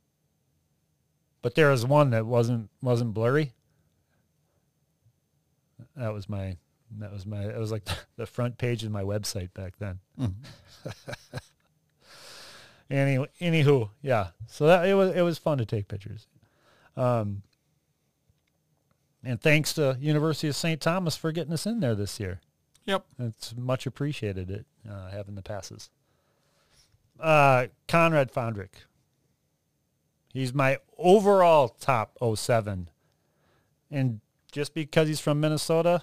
[1.42, 3.52] but there was one that wasn't wasn't blurry.
[5.96, 6.57] That was my
[6.98, 9.98] that was my it was like the front page of my website back then.
[10.20, 10.90] Mm-hmm.
[12.90, 14.29] Any, anywho, yeah.
[14.47, 16.27] So that it was it was fun to take pictures.
[16.97, 17.42] Um,
[19.25, 20.81] and thanks to University of St.
[20.81, 22.40] Thomas for getting us in there this year.
[22.87, 23.07] Yep.
[23.18, 25.90] It's much appreciated it uh, having the passes.
[27.18, 28.68] Uh, Conrad Fondrk.
[30.33, 32.90] He's my overall top 07.
[33.90, 34.20] And
[34.53, 36.03] just because he's from Minnesota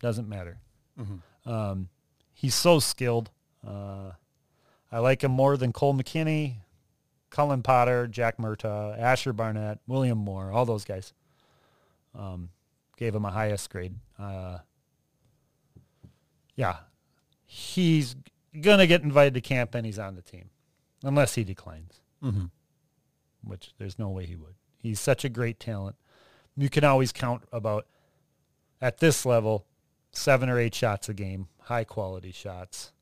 [0.00, 0.58] doesn't matter.
[1.00, 1.50] Mm-hmm.
[1.50, 1.88] Um,
[2.34, 3.30] he's so skilled.
[3.66, 4.12] Uh,
[4.92, 6.56] I like him more than Cole McKinney,
[7.30, 11.12] Cullen Potter, Jack Murtagh, Asher Barnett, William Moore, all those guys.
[12.14, 12.50] Um,
[12.96, 13.94] gave him a highest grade.
[14.18, 14.58] Uh,
[16.56, 16.76] yeah,
[17.46, 18.16] he's
[18.60, 20.50] gonna get invited to camp and he's on the team,
[21.04, 22.46] unless he declines, Mm-hmm.
[23.44, 24.54] which there's no way he would.
[24.78, 25.96] He's such a great talent.
[26.56, 27.86] You can always count about
[28.80, 29.66] at this level
[30.12, 32.92] seven or eight shots a game, high quality shots.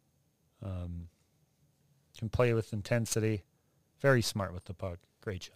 [0.62, 1.08] Um,
[2.18, 3.44] can play with intensity,
[4.00, 5.54] very smart with the puck, great shot.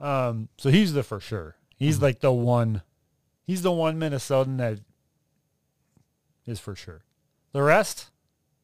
[0.00, 1.56] Um, so he's the for sure.
[1.76, 2.82] He's like the one.
[3.46, 4.80] He's the one Minnesotan that
[6.46, 7.04] is for sure.
[7.52, 8.10] The rest,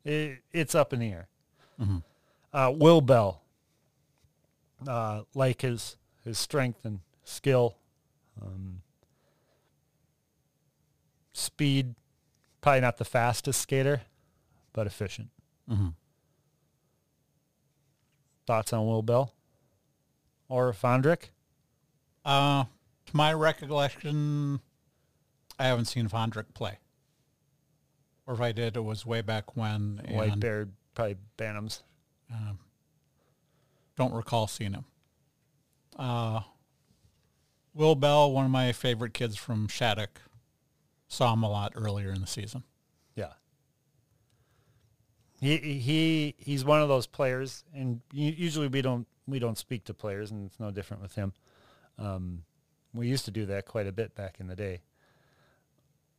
[0.05, 1.29] it, it's up in the air.
[1.81, 1.99] Mm-hmm.
[2.53, 3.43] Uh, Will Bell,
[4.87, 7.77] uh, like his his strength and skill,
[8.41, 8.81] um,
[11.33, 11.95] speed,
[12.61, 14.03] probably not the fastest skater,
[14.73, 15.29] but efficient.
[15.71, 15.89] Mm-hmm.
[18.47, 19.33] Thoughts on Will Bell
[20.49, 21.31] or Fondrk?
[22.25, 22.65] Uh,
[23.07, 24.61] to my recollection,
[25.59, 26.79] I haven't seen Fondrk play.
[28.27, 30.01] Or if I did, it was way back when.
[30.09, 31.83] White and, Bear, probably Bantams.
[32.33, 32.59] um,
[33.97, 34.85] don't recall seeing him.
[35.99, 36.41] Uh,
[37.75, 40.21] Will Bell, one of my favorite kids from Shattuck,
[41.09, 42.65] saw him a lot earlier in the season.
[43.15, 43.33] Yeah.
[45.45, 49.95] He he he's one of those players, and usually we don't we don't speak to
[49.95, 51.35] players, and it's no different with him.
[51.99, 52.45] Um,
[52.95, 54.81] we used to do that quite a bit back in the day.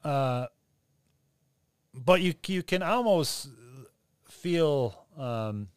[0.04, 0.46] Uh,
[1.92, 3.50] but you you can almost
[4.30, 5.70] feel um,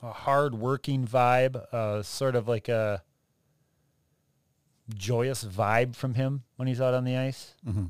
[0.00, 3.02] a hard working vibe, uh, sort of like a
[4.94, 7.54] joyous vibe from him when he's out on the ice.
[7.66, 7.86] Mm-hmm.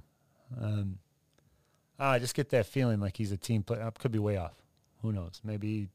[0.64, 0.99] Um,
[1.99, 3.91] I just get that feeling like he's a team player.
[3.99, 4.55] Could be way off.
[5.03, 5.41] Who knows?
[5.45, 5.89] Maybe,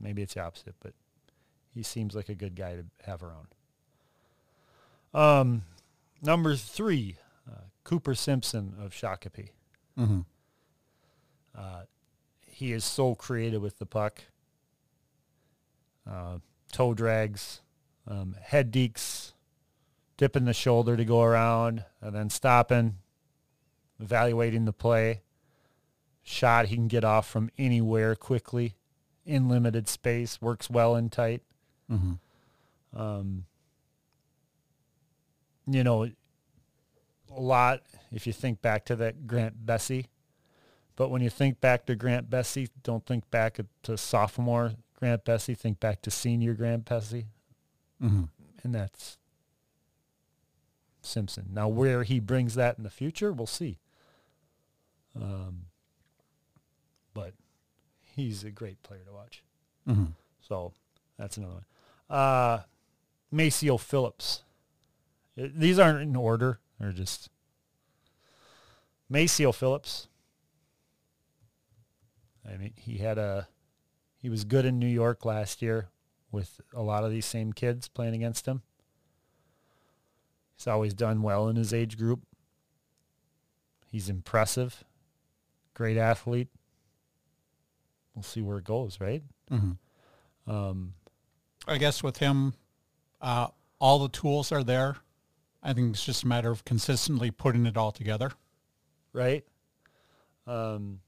[0.00, 0.94] maybe it's the opposite, but
[1.74, 3.48] he seems like a good guy to have around.
[5.14, 5.62] Um,
[6.22, 7.16] number three,
[7.50, 9.50] uh, Cooper Simpson of Shakopee.
[9.98, 10.20] Mm-hmm.
[11.56, 11.82] Uh,
[12.46, 14.22] he is so creative with the puck.
[16.08, 16.38] Uh,
[16.72, 17.60] toe drags,
[18.08, 19.32] um, head dekes,
[20.16, 22.96] dipping the shoulder to go around, and then stopping,
[24.02, 25.22] evaluating the play.
[26.22, 28.76] Shot he can get off from anywhere quickly,
[29.24, 31.42] in limited space, works well in tight.
[31.90, 33.00] Mm-hmm.
[33.00, 33.44] Um,
[35.66, 40.06] you know, a lot, if you think back to that Grant Besse,
[40.94, 45.56] but when you think back to Grant Besse, don't think back to sophomore Grant Besse,
[45.56, 47.24] think back to senior Grant Besse.
[48.02, 48.24] Mm-hmm.
[48.62, 49.18] And that's
[51.00, 51.48] Simpson.
[51.52, 53.78] Now, where he brings that in the future, we'll see.
[55.20, 55.66] Um,
[57.14, 57.34] but
[58.00, 59.42] he's a great player to watch.
[59.88, 60.06] Mm-hmm.
[60.40, 60.72] So
[61.18, 62.18] that's another one.
[62.18, 62.62] Uh,
[63.30, 64.42] Maceo Phillips.
[65.36, 66.60] These aren't in order.
[66.78, 67.30] They're just
[69.08, 70.08] Maceo Phillips.
[72.46, 73.48] I mean, he had a
[74.18, 75.88] he was good in New York last year
[76.30, 78.62] with a lot of these same kids playing against him.
[80.56, 82.20] He's always done well in his age group.
[83.90, 84.84] He's impressive.
[85.74, 86.48] Great athlete.
[88.14, 89.22] We'll see where it goes, right?
[89.50, 90.50] Mm-hmm.
[90.50, 90.94] Um,
[91.66, 92.54] I guess with him,
[93.20, 94.96] uh, all the tools are there.
[95.62, 98.32] I think it's just a matter of consistently putting it all together.
[99.12, 99.44] Right.
[100.46, 101.00] Um,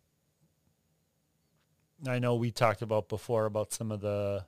[2.07, 4.45] I know we talked about before about some of the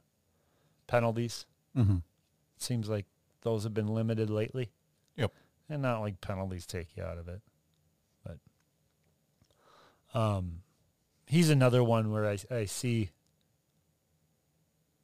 [0.86, 1.46] penalties.
[1.76, 1.96] Mm-hmm.
[2.58, 3.06] Seems like
[3.42, 4.70] those have been limited lately.
[5.16, 5.32] Yep.
[5.68, 7.40] And not like penalties take you out of it.
[10.16, 10.62] Um,
[11.26, 13.10] he's another one where I, I see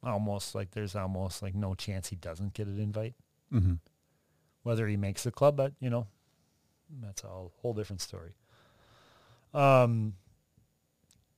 [0.01, 3.13] almost like there's almost like no chance he doesn't get an invite.
[3.53, 3.73] Mm-hmm.
[4.63, 6.07] Whether he makes the club, but you know,
[7.01, 8.31] that's a whole different story.
[9.53, 10.15] Um,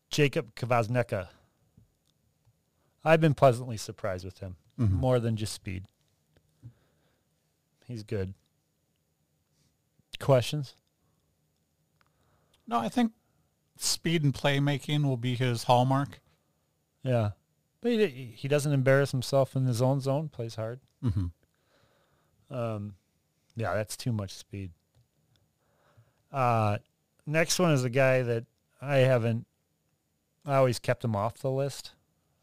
[0.09, 1.27] Jacob Kvasnicka.
[3.03, 4.95] I've been pleasantly surprised with him, mm-hmm.
[4.95, 5.83] more than just speed.
[7.87, 8.33] He's good.
[10.17, 10.75] Questions?
[12.67, 13.11] No, I think
[13.77, 16.19] speed and playmaking will be his hallmark.
[17.03, 17.31] Yeah.
[17.81, 20.79] But he, he doesn't embarrass himself in his own zone, plays hard.
[21.03, 22.55] Mm-hmm.
[22.55, 22.95] Um,
[23.55, 24.71] yeah, that's too much speed.
[26.31, 26.77] Uh,
[27.25, 28.45] next one is a guy that
[28.81, 29.45] I haven't
[30.45, 31.93] I always kept him off the list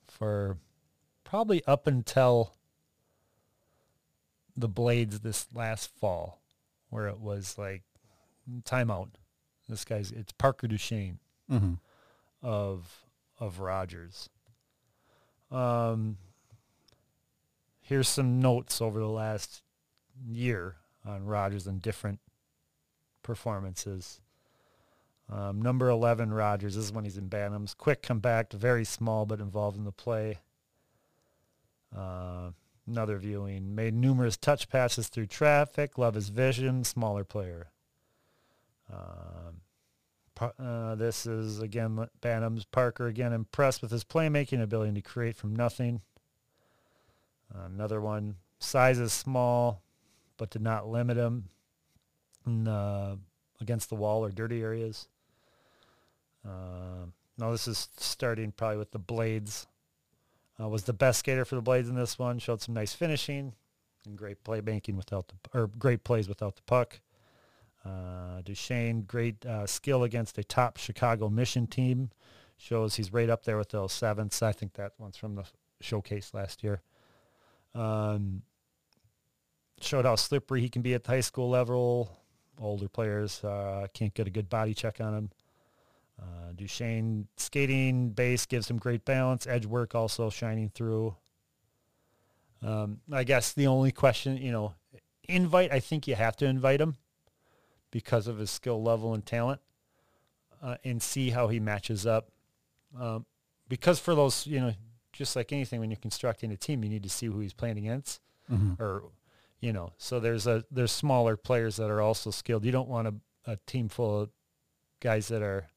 [0.09, 0.59] for
[1.23, 2.55] probably up until
[4.57, 6.41] the Blades this last fall,
[6.91, 7.83] where it was like
[8.65, 9.11] timeout.
[9.69, 11.19] This guy's it's Parker Duchesne
[11.51, 11.75] mm-hmm.
[12.43, 13.05] of
[13.39, 14.29] of Rogers.
[15.51, 16.17] Um,
[17.81, 19.63] here's some notes over the last
[20.27, 22.21] year on Rogers and different
[23.23, 24.21] performances.
[25.31, 26.75] Um, number 11, Rogers.
[26.75, 27.77] This is when he's in Bantams.
[27.77, 30.39] Quick, compact, very small, but involved in the play.
[31.97, 32.51] Uh,
[32.87, 33.75] another viewing.
[33.75, 35.97] Made numerous touch passes through traffic.
[35.97, 36.85] Love his vision.
[36.85, 37.69] Smaller player.
[38.93, 42.65] Um, uh, this is, again, Bantams.
[42.71, 46.01] Parker, again, impressed with his playmaking ability to create from nothing.
[47.55, 48.37] Another one.
[48.59, 49.83] Size is small,
[50.37, 51.49] but did not limit him
[52.47, 52.67] in,
[53.61, 55.09] against the wall or dirty areas.
[56.45, 57.07] Uh,
[57.39, 59.67] no, this is starting probably with the Blades.
[60.61, 62.39] Uh, was the best skater for the Blades in this one.
[62.39, 63.55] Showed some nice finishing
[64.05, 67.01] and great playmaking without the or great plays without the puck.
[67.85, 72.11] Uh, Duchesne, great uh, skill against a top Chicago Mission team.
[72.57, 74.41] Shows he's right up there with those sevenths.
[74.41, 75.45] I think that one's from the
[75.81, 76.81] showcase last year.
[77.75, 78.43] Um,
[79.81, 82.17] showed how slippery he can be at the high school level.
[82.61, 85.31] Older players uh, can't get a good body check on him.
[86.21, 89.47] Uh, Duchesne skating base gives him great balance.
[89.47, 91.17] Edge work also shining through.
[92.63, 94.75] Um, I guess the only question, you know,
[95.29, 96.97] invite, I think you have to invite him
[97.93, 99.61] because of his skill level and talent
[100.61, 102.31] uh, and see how he matches up.
[102.99, 103.25] Um,
[103.69, 104.73] because for those, you know,
[105.13, 107.79] just like anything, when you're constructing a team, you need to see who he's playing
[107.79, 108.83] against Mm-hmm.
[108.83, 109.05] or,
[109.61, 112.65] you know, so there's a, there's smaller players that are also skilled.
[112.65, 113.15] You don't want a,
[113.53, 114.31] a team full of
[115.01, 115.69] guys that are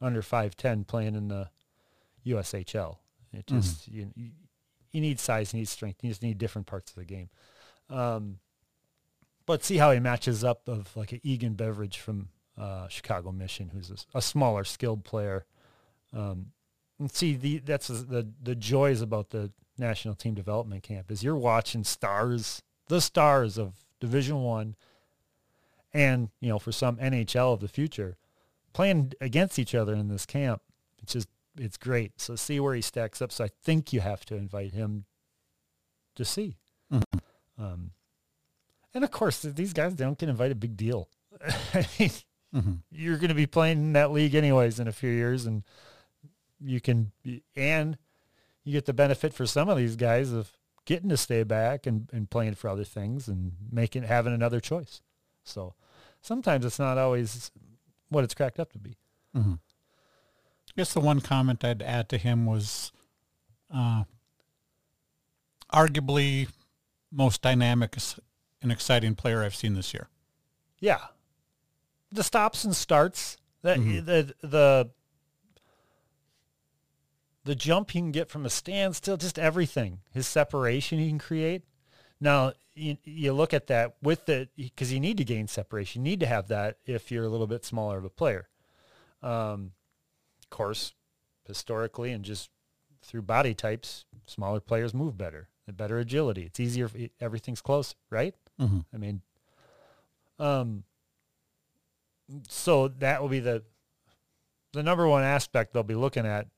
[0.00, 1.48] under 5'10 playing in the
[2.26, 2.96] USHL.
[3.32, 4.30] It just, you, you,
[4.92, 7.28] you need size, you need strength, you just need different parts of the game.
[7.88, 8.40] Um,
[9.48, 13.70] but see how he matches up of like an Egan Beveridge from uh, Chicago Mission,
[13.70, 15.46] who's a, a smaller, skilled player.
[16.12, 16.52] Um,
[16.98, 21.34] and see, the that's the the joys about the national team development camp is you're
[21.34, 24.76] watching stars, the stars of Division One,
[25.94, 28.18] and you know for some NHL of the future,
[28.74, 30.60] playing against each other in this camp.
[31.02, 32.20] It's just it's great.
[32.20, 33.32] So see where he stacks up.
[33.32, 35.06] So I think you have to invite him
[36.16, 36.58] to see.
[36.92, 37.02] Mhm.
[37.56, 37.92] Um,
[38.94, 40.58] and of course, these guys they don't get invited.
[40.60, 41.08] Big deal.
[41.74, 42.10] I mean,
[42.54, 42.72] Mm-hmm.
[42.90, 45.64] you're going to be playing in that league anyways in a few years, and
[46.58, 47.12] you can
[47.54, 47.98] and
[48.64, 50.50] you get the benefit for some of these guys of
[50.86, 55.02] getting to stay back and, and playing for other things and making having another choice.
[55.44, 55.74] So
[56.22, 57.50] sometimes it's not always
[58.08, 58.96] what it's cracked up to be.
[59.36, 59.52] Mm-hmm.
[59.52, 62.92] I guess the one comment I'd add to him was
[63.70, 64.04] uh,
[65.72, 66.48] arguably
[67.12, 67.94] most dynamic
[68.62, 70.08] and exciting player I've seen this year.
[70.80, 70.98] Yeah.
[72.10, 74.04] The stops and starts, that Mhm.
[74.06, 74.90] the the
[77.44, 80.00] the jump he can get from a standstill, just everything.
[80.12, 81.62] His separation he can create.
[82.20, 86.04] Now you, you look at that with the because you need to gain separation.
[86.04, 88.48] You need to have that if you're a little bit smaller of a player.
[89.22, 89.72] Um,
[90.42, 90.94] of course,
[91.46, 92.50] historically and just
[93.02, 95.48] through body types, smaller players move better.
[95.66, 96.44] Better agility.
[96.44, 96.90] It's easier.
[96.94, 98.34] If everything's close, right?
[98.60, 98.78] Mm-hmm.
[98.92, 99.22] I mean,
[100.38, 100.84] um,
[102.48, 103.62] so that will be the
[104.72, 106.48] the number one aspect they'll be looking at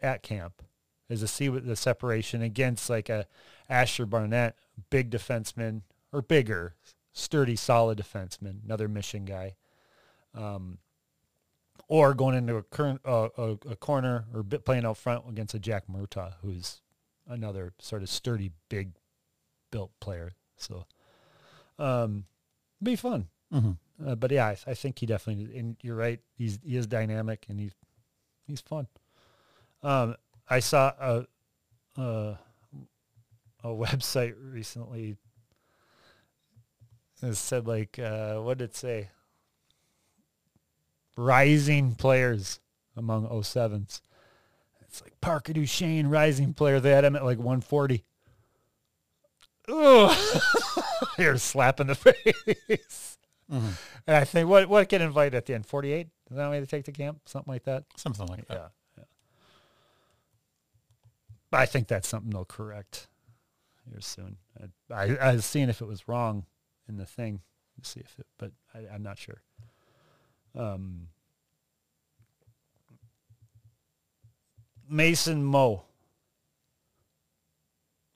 [0.00, 0.62] at camp
[1.08, 3.26] is to see what the separation against like a
[3.68, 4.56] Asher Barnett,
[4.90, 6.74] big defenseman or bigger,
[7.12, 9.54] sturdy, solid defenseman, another mission guy,
[10.34, 10.78] um,
[11.88, 15.58] or going into a current uh, a, a corner or playing out front against a
[15.58, 16.80] Jack Murtagh, who's
[17.26, 18.92] another sort of sturdy, big
[19.70, 20.32] built player.
[20.56, 20.86] So,
[21.78, 22.24] um,
[22.82, 23.28] be fun.
[23.52, 23.72] Mm-hmm.
[24.06, 25.56] Uh, but yeah, I, I think he definitely.
[25.58, 26.20] And you're right.
[26.36, 27.72] He's he is dynamic and he's
[28.46, 28.86] he's fun.
[29.82, 30.16] Um,
[30.48, 31.26] I saw a
[32.00, 32.38] a,
[33.62, 35.16] a website recently
[37.20, 39.10] that said like uh, what did it say?
[41.16, 42.58] Rising players
[42.96, 44.00] among 07s.
[44.80, 46.80] It's like Parker Duchesne, rising player.
[46.80, 48.04] They had him at like 140.
[49.68, 50.16] Ugh.
[51.18, 51.36] You're
[51.80, 51.94] in the
[52.68, 53.18] face.
[53.50, 53.68] Mm-hmm.
[54.06, 55.66] And I think what what get invited at the end?
[55.66, 56.08] Forty eight?
[56.30, 57.20] Is that way to take the camp?
[57.26, 57.84] Something like that.
[57.96, 58.54] Something like that.
[58.54, 58.68] Yeah.
[58.98, 59.04] yeah.
[61.50, 63.08] But I think that's something they'll correct
[63.90, 64.36] here soon.
[64.90, 66.46] I, I, I was seeing if it was wrong
[66.88, 67.40] in the thing
[67.82, 69.42] to see if it, but I, I'm not sure.
[70.56, 71.08] Um,
[74.88, 75.82] Mason Moe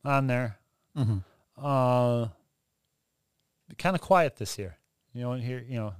[0.04, 0.58] on there.
[0.96, 1.18] Mm-hmm.
[1.56, 2.28] Uh,
[3.78, 4.76] kind of quiet this year.
[5.12, 5.94] You know, here, you know,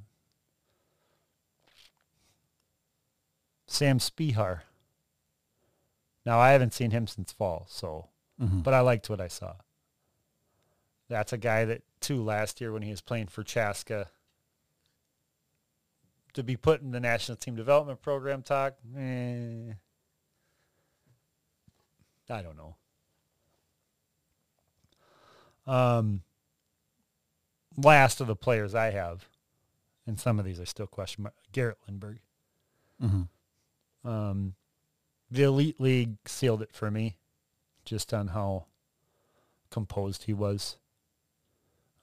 [3.67, 4.61] Sam Spihar.
[6.27, 8.09] Now I haven't seen him since fall, so
[8.41, 8.61] Mm-hmm.
[8.61, 9.55] but I liked what I saw.
[11.09, 14.11] That's a guy that too last year when he was playing for Chaska
[16.35, 18.75] to be put in the national team development program talk.
[18.97, 19.73] Eh,
[22.31, 22.77] I don't know.
[25.67, 26.23] Um,
[27.83, 29.29] last of the players I have,
[30.07, 31.35] and some of these are still question mark.
[31.53, 32.19] Garrett Lindbergh.
[33.03, 34.09] Mm-hmm.
[34.09, 34.55] Um,
[35.31, 37.17] the elite league sealed it for me,
[37.85, 38.67] just on how
[39.71, 40.77] composed he was,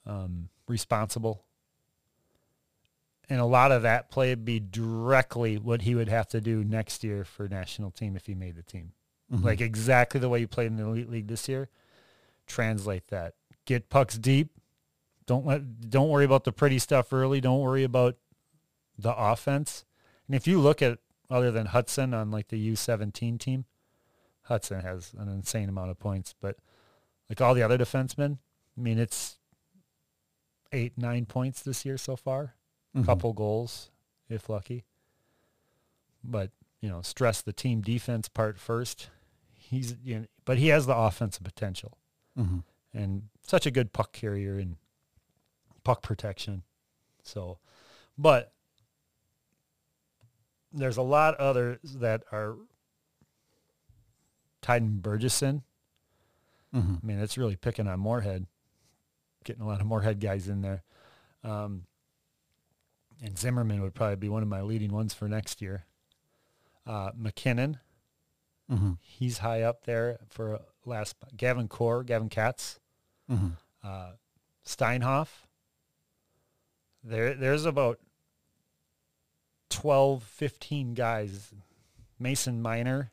[0.05, 1.43] um, responsible,
[3.30, 6.63] and a lot of that play would be directly what he would have to do
[6.63, 8.91] next year for national team if he made the team.
[9.32, 9.43] Mm-hmm.
[9.43, 11.69] Like exactly the way you played in the elite league this year.
[12.45, 13.34] Translate that.
[13.65, 14.51] Get pucks deep.
[15.28, 15.89] Don't let.
[15.89, 17.41] Don't worry about the pretty stuff early.
[17.41, 18.17] Don't worry about
[18.97, 19.86] the offense.
[20.28, 20.99] And if you look at
[21.30, 23.65] other than Hudson on like the U17 team,
[24.43, 26.57] Hudson has an insane amount of points, but
[27.30, 28.38] like all the other defensemen,
[28.78, 29.38] I mean, it's
[30.71, 32.53] eight, nine points this year so far.
[32.95, 33.05] Mhm.
[33.05, 33.89] Couple goals,
[34.30, 34.86] if lucky.
[36.23, 36.51] But,
[36.82, 39.09] you know, stress the team defense part first.
[39.53, 41.97] He's, you know, but he has the offensive potential
[42.38, 42.59] Mm-hmm.
[42.93, 44.76] and such a good puck carrier and
[45.86, 46.63] puck protection.
[47.23, 47.59] So,
[48.17, 48.51] but
[50.73, 52.55] there's a lot others that are
[54.61, 55.61] Tyden Bergeson.
[56.75, 56.95] Mm-hmm.
[57.01, 58.47] I mean, it's really picking on Moorhead,
[59.45, 60.83] getting a lot of Moorhead guys in there.
[61.43, 61.83] Um,
[63.23, 65.86] and Zimmerman would probably be one of my leading ones for next year.
[66.86, 67.79] Uh, McKinnon,
[68.71, 68.93] Mm-hmm.
[68.99, 71.15] he's high up there for last.
[71.38, 72.79] Gavin Core, Gavin Katz,
[73.31, 73.49] Mm-hmm.
[73.83, 74.11] uh,
[74.65, 75.45] Steinhoff.
[77.06, 77.99] There, there's about
[79.70, 81.53] 12, 15 guys.
[82.20, 83.12] Mason Miner.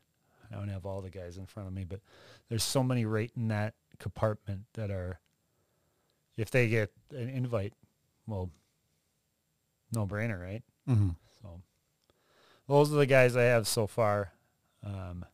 [0.50, 2.00] I don't have all the guys in front of me, but
[2.48, 5.20] there's so many right in that compartment that are,
[6.36, 7.74] if they get an invite,
[8.26, 8.50] well,
[9.92, 10.62] no brainer, right?
[10.88, 11.10] Mm-hmm.
[11.42, 11.60] So
[12.68, 14.32] those are the guys I have so far.
[14.84, 15.24] Um,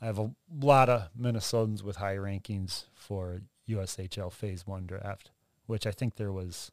[0.00, 0.30] I have a
[0.60, 5.30] lot of Minnesotans with high rankings for USHL Phase 1 draft,
[5.66, 6.70] which I think there was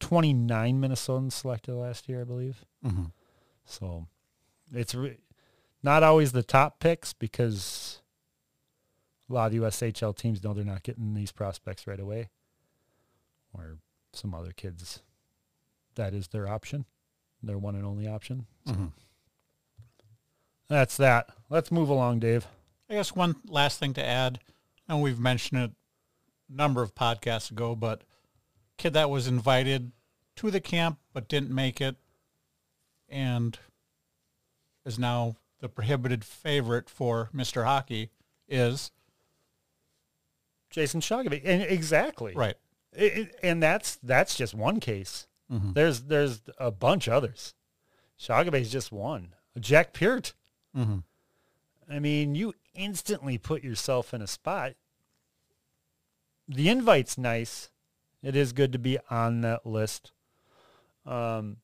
[0.00, 2.64] 29 Minnesotans selected last year, I believe.
[2.84, 3.04] Mm-hmm.
[3.64, 4.06] So
[4.72, 5.18] it's re-
[5.82, 8.00] not always the top picks because
[9.28, 12.28] a lot of USHL teams know they're not getting these prospects right away
[13.52, 13.78] or
[14.12, 15.02] some other kids.
[15.94, 16.84] That is their option,
[17.42, 18.46] their one and only option.
[18.66, 18.86] Mm-hmm.
[20.68, 21.30] That's that.
[21.48, 22.46] Let's move along, Dave.
[22.90, 24.40] I guess one last thing to add,
[24.88, 25.70] and we've mentioned it
[26.50, 28.02] a number of podcasts ago, but
[28.78, 29.92] kid that was invited
[30.36, 31.96] to the camp but didn't make it
[33.08, 33.58] and
[34.86, 37.64] is now the prohibited favorite for Mr.
[37.64, 38.10] Hockey
[38.48, 38.90] is
[40.70, 41.40] Jayson Shaugabay.
[41.44, 42.32] And exactly.
[42.34, 42.54] right.
[42.92, 45.26] It- it- and that's that's just one case.
[45.52, 45.72] Mm-hmm.
[45.72, 47.54] There's there's a bunch others.
[48.18, 49.34] Shogby's just one.
[49.58, 50.34] Jack Peart.
[50.76, 50.98] Mm-hmm.
[51.90, 54.74] I mean, you instantly put yourself in a spot.
[56.46, 57.70] The invite's nice.
[58.22, 60.12] It is good to be on that list.
[61.06, 61.58] Um,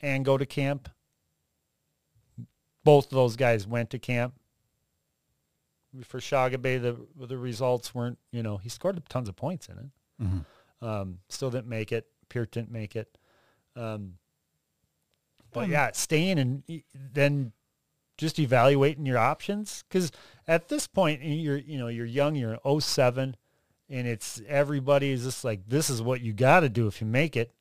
[0.00, 0.88] and go to camp.
[2.84, 4.34] Both of those guys went to camp.
[6.04, 10.22] For Shaugabay, the the results weren't, you know, he scored tons of points in it.
[10.22, 10.86] Mm-hmm.
[10.86, 12.06] Um, still didn't make it.
[12.28, 13.16] Peart didn't make it.
[13.74, 14.14] Um,
[15.52, 16.62] but Um, yeah, staying and
[16.94, 17.52] then
[18.18, 20.12] just evaluating your options because
[20.46, 23.36] at this point you're you know you're young, you're 07,
[23.90, 27.06] and it's everybody is just like this is what you got to do if you
[27.06, 27.52] make it.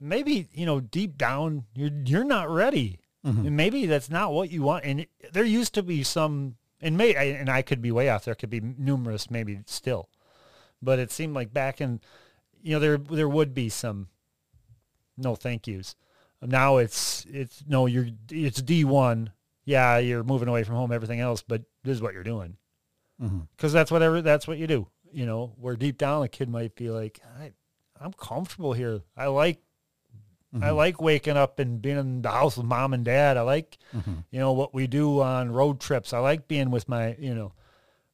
[0.00, 3.46] Maybe you know deep down you're you're not ready, Mhm.
[3.46, 4.84] and maybe that's not what you want.
[4.84, 8.24] And there used to be some, and may and I could be way off.
[8.24, 10.08] There could be numerous, maybe still,
[10.82, 12.00] but it seemed like back in,
[12.62, 14.08] you know, there there would be some.
[15.16, 15.94] No, thank yous.
[16.40, 19.30] Now it's it's no, you're it's D one.
[19.64, 22.56] Yeah, you're moving away from home, everything else, but this is what you're doing
[23.22, 23.40] Mm-hmm.
[23.56, 24.88] because that's whatever that's what you do.
[25.12, 27.52] You know, where deep down a kid might be like, I,
[28.00, 29.02] I'm comfortable here.
[29.16, 29.60] I like
[30.60, 33.38] I like waking up and being in the house with mom and dad.
[33.38, 34.14] I like Mm-hmm.
[34.30, 36.12] you know what we do on road trips.
[36.12, 37.52] I like being with my you know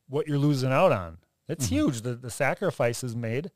[0.09, 1.19] what you're losing out on.
[1.49, 1.71] It's Mhm.
[1.71, 2.01] huge.
[2.03, 3.51] The the sacrifices made.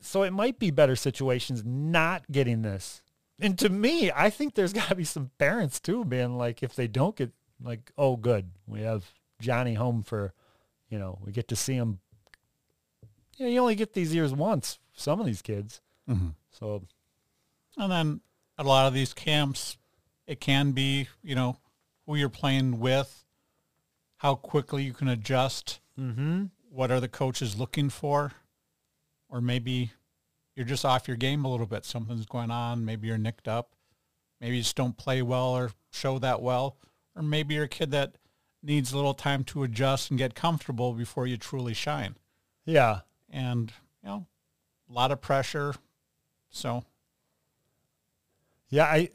[0.00, 3.02] So it might be better situations not getting this.
[3.38, 6.74] And to me, I think there's got to be some parents too, being like, if
[6.74, 7.30] they don't get
[7.62, 9.04] like, oh, good, we have
[9.40, 10.32] Johnny home for,
[10.88, 12.00] you know, we get to see him.
[13.40, 14.78] You, know, you only get these years once.
[14.92, 15.80] Some of these kids.
[16.08, 16.28] Mm-hmm.
[16.50, 16.82] So
[17.78, 18.20] And then
[18.58, 19.78] at a lot of these camps,
[20.26, 21.56] it can be, you know,
[22.06, 23.24] who you're playing with,
[24.18, 26.44] how quickly you can adjust, mm-hmm.
[26.68, 28.32] what are the coaches looking for,
[29.30, 29.92] or maybe
[30.54, 31.86] you're just off your game a little bit.
[31.86, 32.84] Something's going on.
[32.84, 33.70] Maybe you're nicked up.
[34.38, 36.76] Maybe you just don't play well or show that well.
[37.16, 38.16] Or maybe you're a kid that
[38.62, 42.16] needs a little time to adjust and get comfortable before you truly shine.
[42.66, 43.00] yeah,
[43.30, 43.72] And,
[44.02, 44.26] you know,
[44.88, 45.74] a lot of pressure.
[46.50, 46.84] So,
[48.68, 48.84] yeah.
[48.84, 49.10] I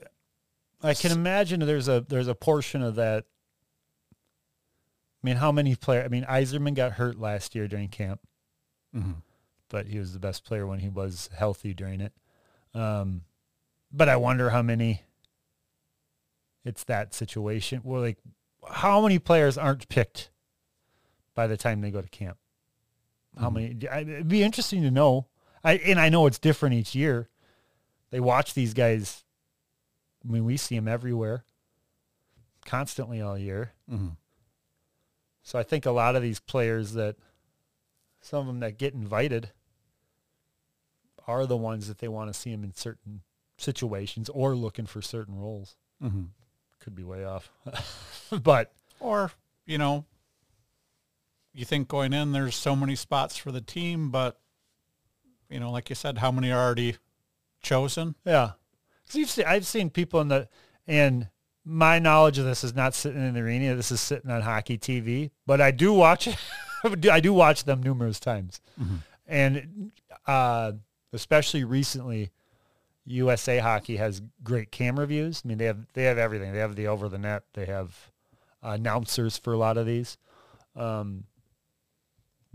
[0.82, 3.26] I can imagine there's a there's a portion of that.
[5.24, 6.05] I mean, how many players?
[6.05, 8.22] I mean, Iserman got hurt last year during camp.
[9.70, 12.13] but he was the best player when he was healthy during it.
[12.74, 13.22] Um,
[13.91, 15.01] but I wonder how many.
[16.63, 17.82] It's that situation.
[17.84, 18.18] Well, like,
[18.68, 20.32] how many players aren't picked
[21.36, 22.38] by the time they go to camp?
[23.40, 23.76] How many?
[23.82, 25.28] It'd be interesting to know.
[25.64, 27.30] I and I know it's different each year.
[28.12, 29.24] They watch these guys.
[30.28, 31.44] I mean, we see them everywhere,
[32.66, 33.74] constantly all year.
[33.92, 34.10] mm-hmm.
[35.44, 37.18] So I think a lot of these players that
[38.20, 39.52] some of them that get invited
[41.28, 43.22] are the ones that they want to see them in certain
[43.60, 45.76] situations or looking for certain roles.
[46.04, 46.24] Mm-hmm.
[46.80, 47.52] Could be way off,
[48.44, 49.32] but Or,
[49.66, 50.06] you know,
[51.56, 54.39] you think going in there's so many spots for the team, but
[55.49, 56.97] you know, like you said, how many are already
[57.62, 58.16] chosen?
[58.26, 58.51] Yeah.
[59.06, 60.49] So you've seen, I've seen people in the,
[60.88, 61.30] and
[61.64, 63.76] my knowledge of this is not sitting in the arena.
[63.76, 66.38] This is sitting on hockey TV, but I do watch it.
[67.12, 68.62] I do watch them numerous times.
[68.80, 68.95] Mm-hmm.
[69.28, 69.91] And
[70.28, 70.74] uh,
[71.14, 72.32] especially recently,
[73.06, 75.41] USA Hockey has great camera views.
[75.43, 76.53] I mean, they have they have everything.
[76.53, 77.43] They have the over the net.
[77.53, 78.12] They have
[78.62, 80.18] announcers for a lot of these.
[80.76, 81.24] Um,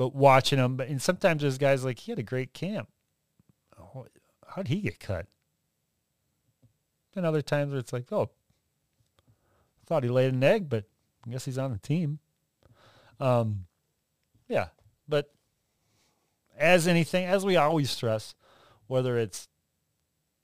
[0.00, 2.88] but watching them, and sometimes there's guys like he had a great camp.
[4.48, 5.26] How'd he get cut?
[7.14, 8.30] And other times where it's like, oh,
[9.18, 10.84] I thought he laid an egg, but
[11.26, 12.18] I guess he's on the team.
[13.20, 13.66] Um,
[14.48, 14.68] yeah,
[15.06, 15.34] but
[16.56, 18.34] as anything, as we always stress,
[18.86, 19.48] whether it's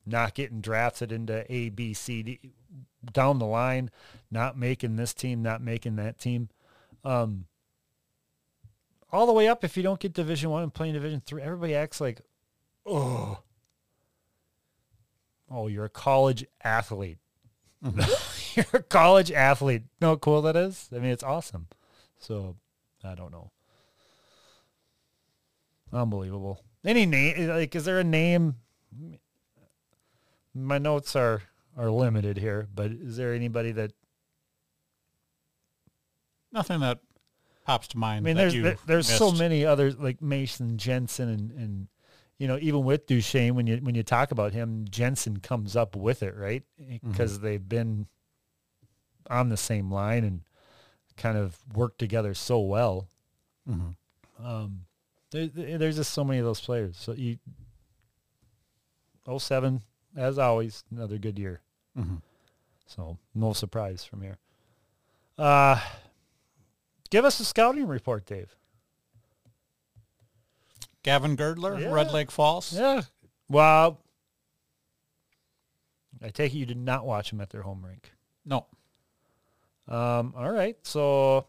[0.05, 2.53] not getting drafted into A, B, C, D,
[3.11, 3.91] down the line,
[4.31, 6.51] not making this team, not making that team,
[7.05, 7.47] um,
[9.13, 9.65] all the way up.
[9.65, 12.21] If you don't get Division One and playing Division Three, everybody acts like,
[12.85, 13.39] oh,
[15.51, 17.19] oh, you're a college athlete.
[17.85, 18.61] Mm-hmm.
[18.73, 19.83] you're a college athlete.
[20.01, 20.89] know how cool that is?
[20.95, 21.69] I mean, it's awesome.
[22.19, 22.57] So,
[23.05, 23.51] I don't know.
[25.93, 26.63] Unbelievable.
[26.85, 27.49] Any name?
[27.49, 28.57] Like, is there a name?
[30.55, 31.43] My notes are
[31.77, 33.93] are limited here, but is there anybody that?
[36.53, 37.01] Nothing that
[37.67, 38.25] pops to mind.
[38.25, 39.19] I mean, there's there, there's missed.
[39.19, 41.89] so many others like Mason Jensen and and
[42.39, 45.97] you know even with Duchene when you when you talk about him, Jensen comes up
[45.97, 46.63] with it right
[47.03, 47.45] because mm-hmm.
[47.45, 48.07] they've been
[49.29, 50.43] on the same line and
[51.17, 53.09] kind of worked together so well.
[53.69, 54.47] Mm-hmm.
[54.47, 54.83] Um,
[55.31, 56.97] there, there's just so many of those players.
[56.97, 57.39] So you,
[59.37, 59.83] 07,
[60.17, 61.61] as always, another good year.
[61.99, 62.17] Mm-hmm.
[62.87, 64.39] So no surprise from here.
[65.37, 65.81] Uh,
[67.07, 68.55] give us a scouting report, Dave.
[71.03, 71.93] Gavin Girdler, yeah.
[71.93, 72.73] Red Lake Falls.
[72.73, 73.03] Yeah.
[73.49, 74.01] Well,
[76.23, 78.13] I take it you did not watch them at their home rink.
[78.45, 78.67] No.
[79.89, 80.77] Um, all right.
[80.83, 81.47] So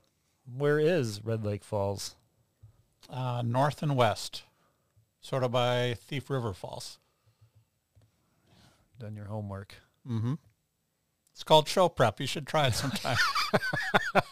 [0.56, 2.16] where is Red Lake Falls?
[3.10, 4.44] Uh, north and west,
[5.22, 7.00] sort of by Thief River Falls.
[9.00, 9.76] Done your homework.
[10.08, 10.36] Mm-hmm.
[11.34, 12.20] It's called show prep.
[12.20, 13.18] You should try it sometime.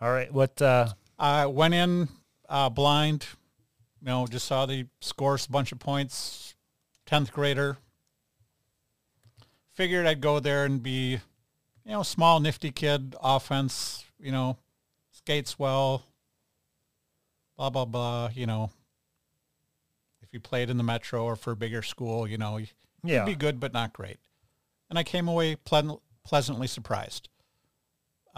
[0.00, 0.32] All right.
[0.32, 0.60] What?
[0.60, 0.88] Uh...
[1.18, 2.08] I went in
[2.48, 3.26] uh, blind.
[4.00, 6.54] You know, just saw the scores a bunch of points.
[7.06, 7.78] Tenth grader.
[9.72, 11.18] Figured I'd go there and be,
[11.84, 14.04] you know, small, nifty kid, offense.
[14.20, 14.58] You know,
[15.10, 16.04] skates well.
[17.56, 18.30] Blah blah blah.
[18.32, 18.70] You know,
[20.22, 22.58] if you played in the metro or for a bigger school, you know,
[23.02, 23.22] yeah.
[23.22, 24.18] It'd be good, but not great.
[24.88, 27.28] And I came away ple- pleasantly surprised.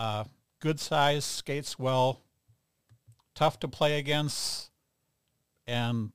[0.01, 0.25] Uh,
[0.61, 2.23] good size, skates well,
[3.35, 4.71] tough to play against,
[5.67, 6.13] and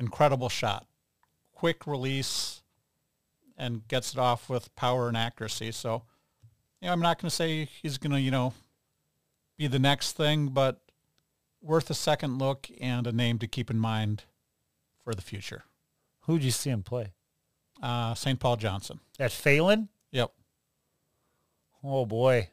[0.00, 0.88] incredible shot.
[1.52, 2.62] Quick release
[3.56, 5.70] and gets it off with power and accuracy.
[5.70, 6.02] So,
[6.80, 8.54] you know, I'm not going to say he's going to, you know,
[9.56, 10.80] be the next thing, but
[11.62, 14.24] worth a second look and a name to keep in mind
[15.04, 15.62] for the future.
[16.22, 17.12] Who'd you see him play?
[17.80, 18.40] Uh, St.
[18.40, 18.98] Paul Johnson.
[19.20, 19.86] At Phalen?
[20.10, 20.32] Yep.
[21.82, 22.48] Oh boy.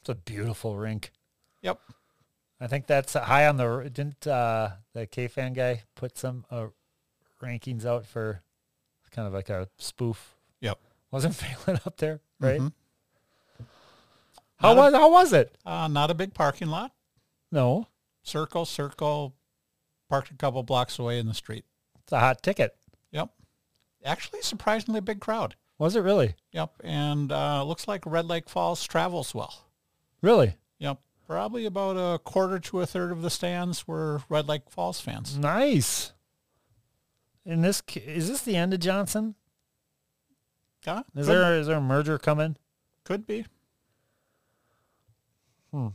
[0.00, 1.12] It's a beautiful rink.
[1.62, 1.80] Yep.
[2.60, 6.66] I think that's high on the didn't uh, the KFAN guy put some uh,
[7.42, 8.42] rankings out for
[9.10, 10.36] kind of like a spoof.
[10.60, 10.78] Yep.
[11.10, 12.60] Wasn't Phalen up there, right?
[12.60, 13.64] Mm-hmm.
[14.56, 15.56] How was how was it?
[15.66, 16.92] Uh, not a big parking lot.
[17.50, 17.88] No.
[18.22, 19.34] Circle, circle,
[20.08, 21.64] parked a couple blocks away in the street.
[22.02, 22.76] It's a hot ticket.
[23.10, 23.30] Yep.
[24.04, 25.56] Actually, surprisingly big crowd.
[25.82, 26.36] Was it really?
[26.52, 26.74] Yep.
[26.84, 29.66] And uh, looks like Red Lake Falls travels well.
[30.20, 30.54] Really?
[30.78, 31.00] Yep.
[31.26, 35.36] Probably about a quarter to a third of the stands were Red Lake Falls fans.
[35.36, 36.12] Nice.
[37.44, 39.34] In this, is this the end of Johnson?
[40.86, 41.02] Yeah.
[41.16, 42.54] Is there is there a merger coming?
[43.02, 43.44] Could be.
[45.72, 45.88] Hmm.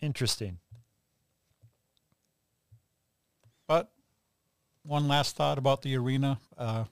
[0.00, 0.58] Interesting.
[3.66, 3.90] But
[4.84, 6.38] one last thought about the arena.
[6.56, 6.84] Uh,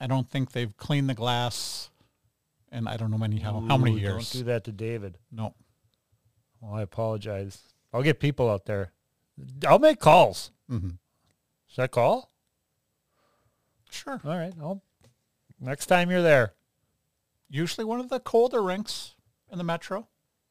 [0.00, 1.90] I don't think they've cleaned the glass,
[2.70, 4.32] and I don't know many how, how many years.
[4.32, 5.18] Don't do that to David.
[5.32, 5.54] No.
[6.60, 7.60] Well, I apologize.
[7.92, 8.92] I'll get people out there.
[9.66, 10.50] I'll make calls.
[10.70, 10.90] Mm-hmm.
[11.68, 12.32] Should I call?
[13.90, 14.20] Sure.
[14.24, 14.52] All right.
[14.60, 14.82] I'll,
[15.60, 16.54] next time you're there.
[17.48, 19.14] Usually one of the colder rinks
[19.50, 20.08] in the metro.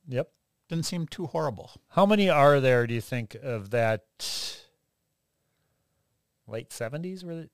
[0.08, 0.30] Yep.
[0.70, 1.72] Didn't seem too horrible.
[1.90, 4.04] How many are there, do you think, of that
[6.48, 7.48] late 70s where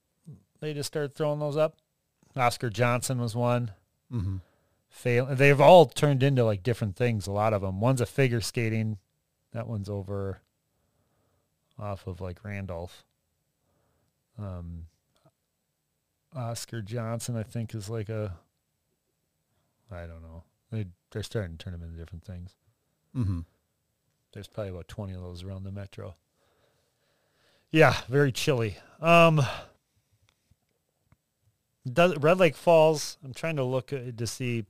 [0.61, 1.77] they just started throwing those up.
[2.35, 3.71] Oscar Johnson was one.
[4.11, 4.37] Mm-hmm.
[4.89, 5.25] Fail.
[5.27, 7.27] They've all turned into like different things.
[7.27, 7.81] A lot of them.
[7.81, 8.97] One's a figure skating
[9.51, 10.41] That one's over
[11.79, 13.03] off of like Randolph.
[14.37, 14.87] Um,
[16.35, 18.33] Oscar Johnson, I think, is like a.
[19.91, 20.43] I don't know.
[20.71, 22.55] They they're starting to turn them into different things.
[23.15, 23.41] Mm-hmm.
[24.33, 26.15] There's probably about twenty of those around the metro.
[27.71, 28.77] Yeah, very chilly.
[29.01, 29.41] Um,
[31.91, 33.17] does Red Lake Falls?
[33.23, 34.65] I'm trying to look to see.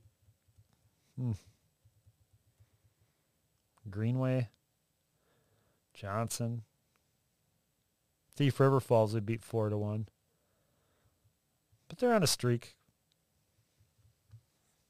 [1.18, 1.32] Hmm.
[3.90, 4.48] Greenway,
[5.92, 6.62] Johnson,
[8.34, 9.12] Thief River Falls.
[9.12, 10.08] They beat four to one,
[11.88, 12.76] but they're on a streak.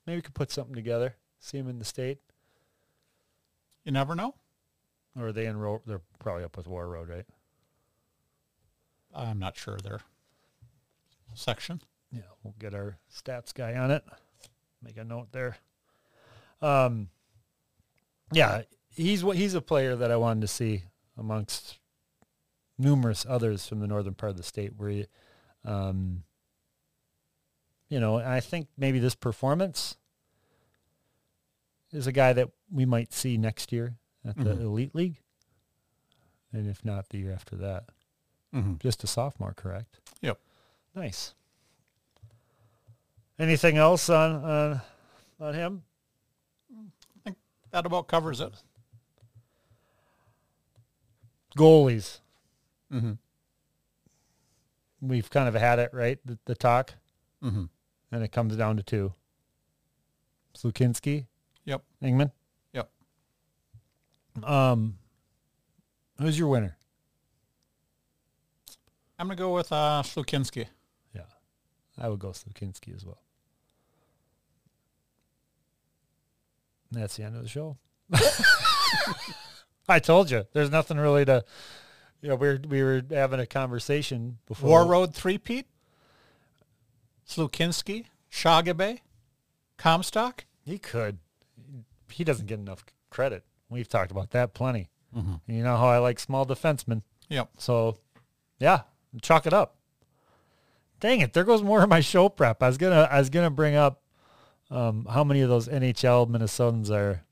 [0.06, 1.16] Maybe we could put something together.
[1.40, 2.18] See them in the state,
[3.84, 4.34] You never know.
[5.18, 5.56] or are they in?
[5.58, 7.26] Ro- they're probably up with Warroad, right?
[9.14, 10.00] I'm not sure their
[11.34, 11.82] section.
[12.14, 14.04] Yeah, we'll get our stats guy on it.
[14.82, 15.56] Make a note there.
[16.62, 17.08] Um,
[18.32, 20.84] yeah, he's what he's a player that I wanted to see
[21.18, 21.78] amongst
[22.78, 24.72] numerous others from the northern part of the state.
[24.76, 25.06] Where, he,
[25.64, 26.22] um,
[27.88, 29.96] you know, I think maybe this performance
[31.92, 34.60] is a guy that we might see next year at the Mhm.
[34.60, 35.20] elite league,
[36.52, 37.88] and if not, the year after that.
[38.52, 38.74] Mm-hmm.
[38.78, 40.00] Just a sophomore, correct?
[40.22, 40.40] Yep.
[40.94, 41.34] Nice.
[43.38, 44.80] Anything else on on
[45.40, 45.82] on him?
[46.72, 46.80] I
[47.24, 47.36] think
[47.72, 48.52] that about covers it.
[51.56, 52.20] Goalies.
[52.92, 53.12] Mm-hmm.
[55.00, 56.18] We've kind of had it right.
[56.24, 56.94] The, the talk,
[57.42, 57.64] Mm-hmm.
[58.12, 59.12] and it comes down to two.
[60.56, 61.26] Slukynsky,
[61.64, 61.82] Yep.
[62.02, 62.30] Ingman.
[62.72, 62.88] Yep.
[64.42, 64.96] Um,
[66.20, 66.76] who's your winner?
[69.18, 70.66] I'm gonna go with uh, Slukynsky.
[71.14, 71.22] Yeah,
[71.98, 73.18] I would go Slukynsky as well.
[76.94, 77.76] That's the end of the show.
[79.88, 81.44] I told you, there's nothing really to.
[82.20, 84.84] You know, we were we were having a conversation before.
[84.84, 85.66] Warroad Three Pete,
[87.28, 89.00] Slukynsky, Shaugabay,
[89.76, 90.46] Comstock.
[90.64, 91.18] He could.
[92.10, 93.44] He doesn't get enough credit.
[93.68, 94.88] We've talked about that plenty.
[95.16, 95.52] Mm-hmm.
[95.52, 97.02] You know how I like small defensemen.
[97.28, 97.50] Yep.
[97.58, 97.98] So,
[98.58, 98.82] yeah,
[99.22, 99.76] chalk it up.
[101.00, 101.32] Dang it!
[101.32, 102.62] There goes more of my show prep.
[102.62, 104.00] I was gonna I was gonna bring up
[104.74, 107.22] um, how many of those NHL Minnesotans are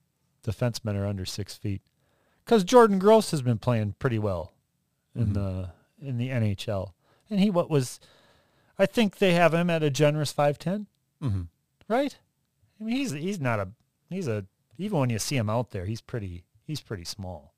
[0.45, 1.83] defensemen are under six feet,
[2.45, 4.53] because Jordan Gross has been playing pretty well
[5.15, 5.35] in Mhm.
[5.35, 5.71] the
[6.07, 6.95] in the NHL,
[7.31, 8.01] and he what was,
[8.79, 10.87] I think they have him at a generous five ten,
[11.23, 11.43] Mm-hmm.
[11.89, 12.17] right?
[12.81, 13.69] I mean he's he's not a
[14.11, 14.47] he's a
[14.79, 17.55] even when you see him out there he's pretty he's pretty small.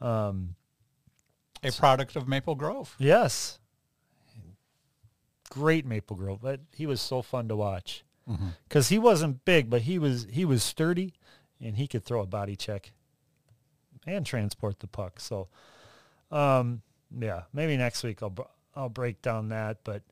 [0.00, 0.56] Um,
[1.62, 2.94] A product of Maple Grove.
[2.98, 3.58] Yes.
[5.48, 8.48] Great Maple Grove, but he was so fun to watch Mm-hmm.
[8.68, 11.14] because he wasn't big, but he was he was sturdy,
[11.60, 12.92] and he could throw a body check
[14.06, 15.20] and transport the puck.
[15.20, 15.48] So,
[16.32, 16.82] um,
[17.16, 18.42] yeah, maybe next week I'll br-
[18.74, 20.02] I'll break down that, but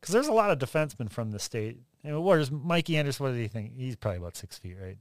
[0.00, 1.78] because there's a lot of defensemen from the state.
[2.04, 3.24] And where's Mikey Anderson?
[3.24, 3.76] What do you think?
[3.76, 4.98] He's probably about six feet, right?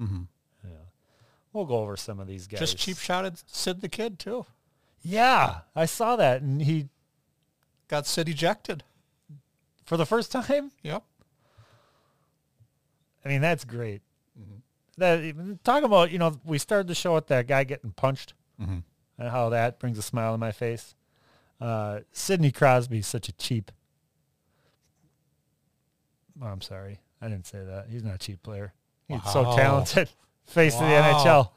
[0.00, 0.22] Mm-hmm.
[0.64, 0.70] Yeah.
[1.52, 2.60] We'll go over some of these guys.
[2.60, 4.46] Just cheap shotted Sid the Kid too.
[5.02, 6.88] Yeah, I saw that, and he
[7.88, 8.84] Got Sid ejected.
[9.84, 10.70] for the first time.
[10.82, 11.02] Yep.
[13.24, 14.02] I mean, that's great.
[14.98, 18.78] That talking about, you know, we started the show with that guy getting punched Mm-hmm.
[19.18, 20.94] and how that brings a smile on my face.
[21.60, 23.70] Uh, Sidney Crosby's such a cheap.
[26.42, 27.86] Oh, I'm sorry, I didn't say that.
[27.88, 28.72] He's not a cheap player.
[29.08, 30.08] He's so talented,
[30.46, 31.50] face of the NHL.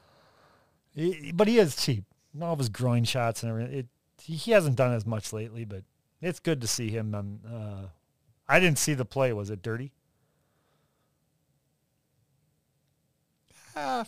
[0.96, 2.06] He- but he is cheap.
[2.42, 3.78] All of his groin shots and everything.
[3.80, 3.88] It,
[4.22, 5.84] he hasn't done as much lately, but
[6.22, 7.14] it's good to see him.
[7.14, 7.88] On, uh,
[8.48, 9.34] I didn't see the play.
[9.34, 9.92] Was it dirty?
[13.76, 14.04] Uh,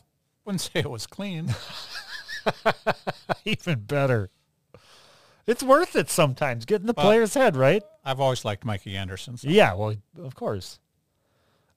[0.46, 1.54] wouldn't say it was clean.
[3.46, 4.30] Even better.
[5.48, 6.66] It's worth it sometimes.
[6.66, 7.84] Get in the Well- player's head, right?
[8.04, 9.38] I've always liked Mikey Anderson.
[9.38, 10.80] so- Yeah, well, of course.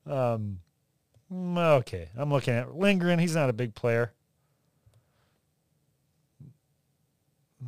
[0.07, 0.61] Um,
[1.33, 3.19] okay, I'm looking at Lindgren.
[3.19, 4.13] He's not a big player.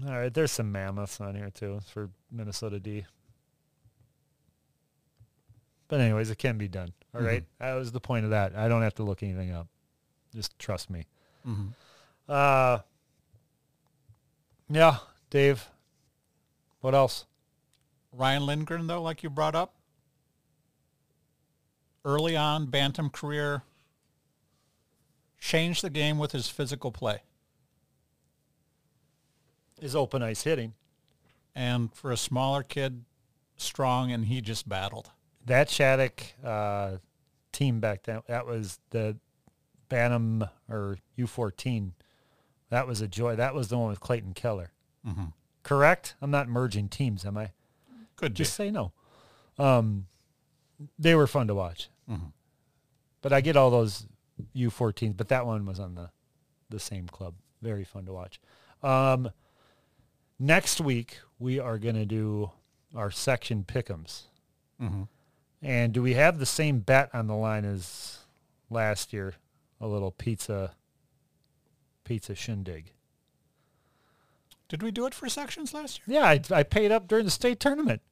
[0.07, 3.05] All right, there's some mammoths on here too for Minnesota D.
[5.89, 6.93] But anyways, it can be done.
[7.15, 8.55] All right, that was the point of that.
[8.55, 9.67] I don't have to look anything up.
[10.35, 11.07] Just trust me.
[11.47, 11.75] Mhm.
[12.29, 12.81] Uh,
[14.69, 14.99] yeah,
[15.31, 15.69] Dave.
[16.81, 17.27] What else?
[18.13, 19.75] Ryan Lindgren, though, like you brought up,
[22.05, 23.63] early on, Bantam career,
[25.39, 27.23] changed the game with his physical play.
[29.81, 30.75] His open ice hitting.
[31.55, 33.05] And for a smaller kid,
[33.57, 35.11] strong, and he just battled.
[35.47, 36.99] That Shattuck uh,
[37.53, 39.17] team back then, that was the
[39.91, 41.91] Bantam or U14
[42.71, 43.37] That was a joy.
[43.37, 44.73] That was the one with Clayton Keller.
[45.07, 45.27] Mm-hmm.
[45.63, 46.15] Correct?
[46.23, 47.51] I'm not merging teams, am I?
[48.17, 48.35] Good.
[48.35, 48.93] Just say no.
[49.59, 50.07] Um,
[50.99, 51.91] they were fun to watch.
[52.11, 52.29] Mm-hmm.
[53.21, 54.07] But I get all those
[54.57, 56.11] U14s, but that one was on the,
[56.71, 57.35] the same club.
[57.61, 58.41] Very fun to watch.
[58.83, 59.31] Um,
[60.39, 62.51] next week, we are going to do
[62.95, 64.23] our section pickums.
[64.81, 65.03] Mm-hmm.
[65.63, 68.21] And do we have the same bet on the line as
[68.71, 69.35] last year?
[69.81, 70.73] A little pizza,
[72.05, 72.93] pizza shindig.
[74.69, 76.21] Did we do it for sections last year?
[76.21, 78.03] Yeah, I, I paid up during the state tournament.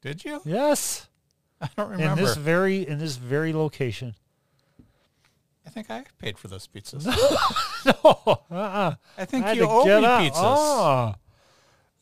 [0.00, 0.40] Did you?
[0.44, 1.08] Yes,
[1.60, 2.20] I don't remember.
[2.20, 4.14] in this very in this very location.
[5.66, 7.04] I think I paid for those pizzas.
[7.86, 8.94] no, uh-uh.
[9.18, 10.32] I think I you owe me pizzas.
[10.36, 11.14] Oh.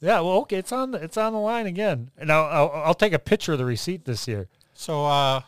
[0.00, 2.94] Yeah, well, okay, it's on the, it's on the line again, and I'll, I'll I'll
[2.94, 4.48] take a picture of the receipt this year.
[4.74, 5.40] So, uh,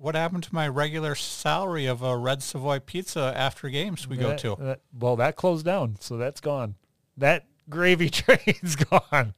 [0.00, 4.36] what happened to my regular salary of a red Savoy pizza after games we go
[4.36, 4.56] to?
[4.60, 6.74] that- well, that closed down, so that's gone.
[7.16, 9.34] That gravy train's gone,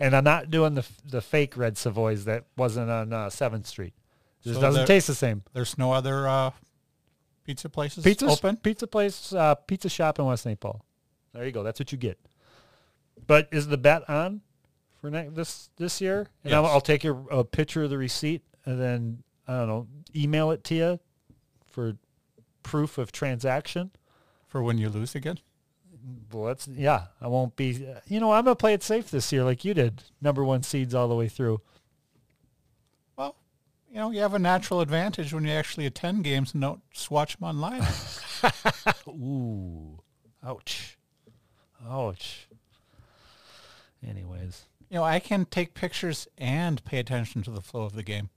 [0.00, 3.94] and I'm not doing the the fake red Savoys that wasn't on uh, Seventh Street.
[4.42, 5.42] Just So doesn't there- taste the same.
[5.52, 6.50] There's no other uh,
[7.44, 8.56] pizza places Pizza open.
[8.56, 10.58] pizza place, uh, pizza shop in West St.
[10.58, 10.84] Paul.
[11.34, 11.62] There you go.
[11.62, 12.18] That's what you get.
[13.26, 14.40] But is the bet on
[15.00, 16.28] for ne- this this year?
[16.44, 16.72] And I'll, Yes.
[16.72, 20.64] I'll take a, a picture of the receipt and then I don't know, email it
[20.64, 21.00] to you
[21.66, 21.96] for
[22.62, 23.90] proof of transaction.
[24.48, 25.38] for when you lose again.
[26.32, 27.06] Well, that's yeah.
[27.20, 27.84] I won't be.
[28.06, 30.04] You know, I'm gonna play it safe this year, like you did.
[30.20, 31.60] Number one seeds all the way through.
[33.16, 33.34] Well,
[33.90, 37.10] you know, you have a natural advantage when you actually attend games and don't just
[37.10, 37.82] watch them online.
[39.08, 39.98] Ooh,
[40.44, 40.96] ouch,
[41.88, 42.48] ouch.
[44.06, 48.04] Anyways, you know, I can take pictures and pay attention to the flow of the
[48.04, 48.30] game.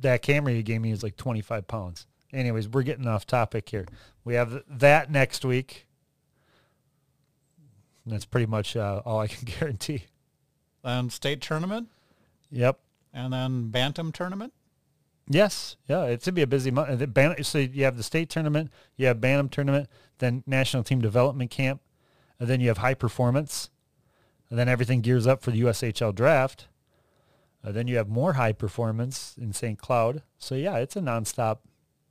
[0.00, 2.06] That camera you gave me is like 25 pounds.
[2.32, 3.86] Anyways, we're getting off topic here.
[4.24, 5.86] We have that next week.
[8.04, 10.04] And that's pretty much uh, all I can guarantee.
[10.84, 11.88] Then state tournament
[12.50, 12.78] Yep.
[13.12, 14.52] and then bantam tournament.
[15.28, 15.76] Yes.
[15.88, 16.04] Yeah.
[16.04, 17.46] It's going to be a busy month.
[17.46, 21.80] So you have the state tournament, you have Bantam tournament, then national team development camp,
[22.38, 23.70] and then you have high performance,
[24.50, 26.68] and then everything gears up for the USHL draft.
[27.66, 29.76] Uh, then you have more high performance in St.
[29.76, 30.22] Cloud.
[30.38, 31.58] So yeah, it's a nonstop.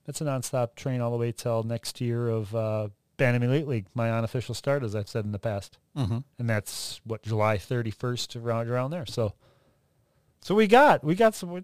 [0.05, 3.85] It's a nonstop train all the way till next year of uh, Bantam Elite League,
[3.93, 6.17] my unofficial start, as I've said in the past, Mm-hmm.
[6.37, 9.05] and that's what July thirty first around around there.
[9.05, 9.33] So,
[10.41, 11.63] so we got we got some.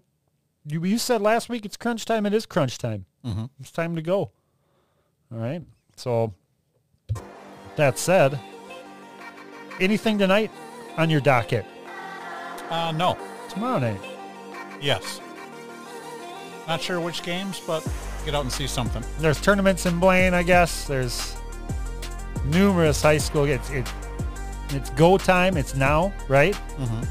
[0.66, 2.24] You you said last week it's crunch time.
[2.24, 3.04] It is crunch time.
[3.26, 3.44] Mm-hmm.
[3.60, 4.30] It's time to go.
[5.30, 5.62] All right.
[5.96, 6.32] So
[7.76, 8.40] that said,
[9.80, 10.50] anything tonight
[10.96, 11.66] on your docket
[12.70, 13.18] Uh, no.
[13.52, 14.00] Tomorrow night?
[14.80, 15.20] Yes.
[16.66, 17.86] Not sure which games, but
[18.24, 19.04] get out and see something.
[19.18, 20.86] There's tournaments in Blaine, I guess.
[20.86, 21.36] There's
[22.46, 23.44] numerous high school.
[23.44, 23.86] It's it,
[24.70, 25.56] it's go time.
[25.56, 26.54] It's now, right?
[26.78, 27.02] Mm-hmm.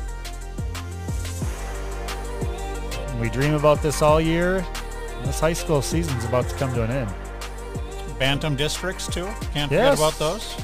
[3.21, 4.65] We dream about this all year.
[5.23, 7.13] This high school season's about to come to an end.
[8.17, 9.27] Bantam districts too.
[9.53, 9.99] Can't Yes.
[9.99, 10.55] forget about those.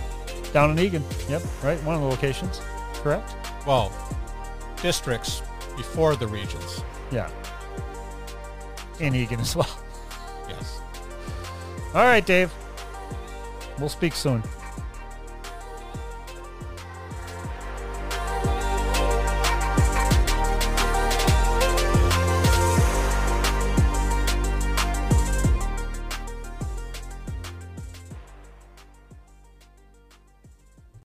[0.53, 1.03] Down in Eagan.
[1.29, 1.77] Yep, right.
[1.83, 2.61] One of the locations.
[2.95, 3.31] Correct.
[3.67, 3.91] Well,
[4.81, 5.43] districts
[5.77, 6.83] before the regions.
[7.11, 7.29] Yeah.
[8.99, 9.79] In Eagan as well.
[10.49, 10.81] Yes.
[11.93, 12.51] All right, Dave.
[13.79, 14.43] We'll speak soon.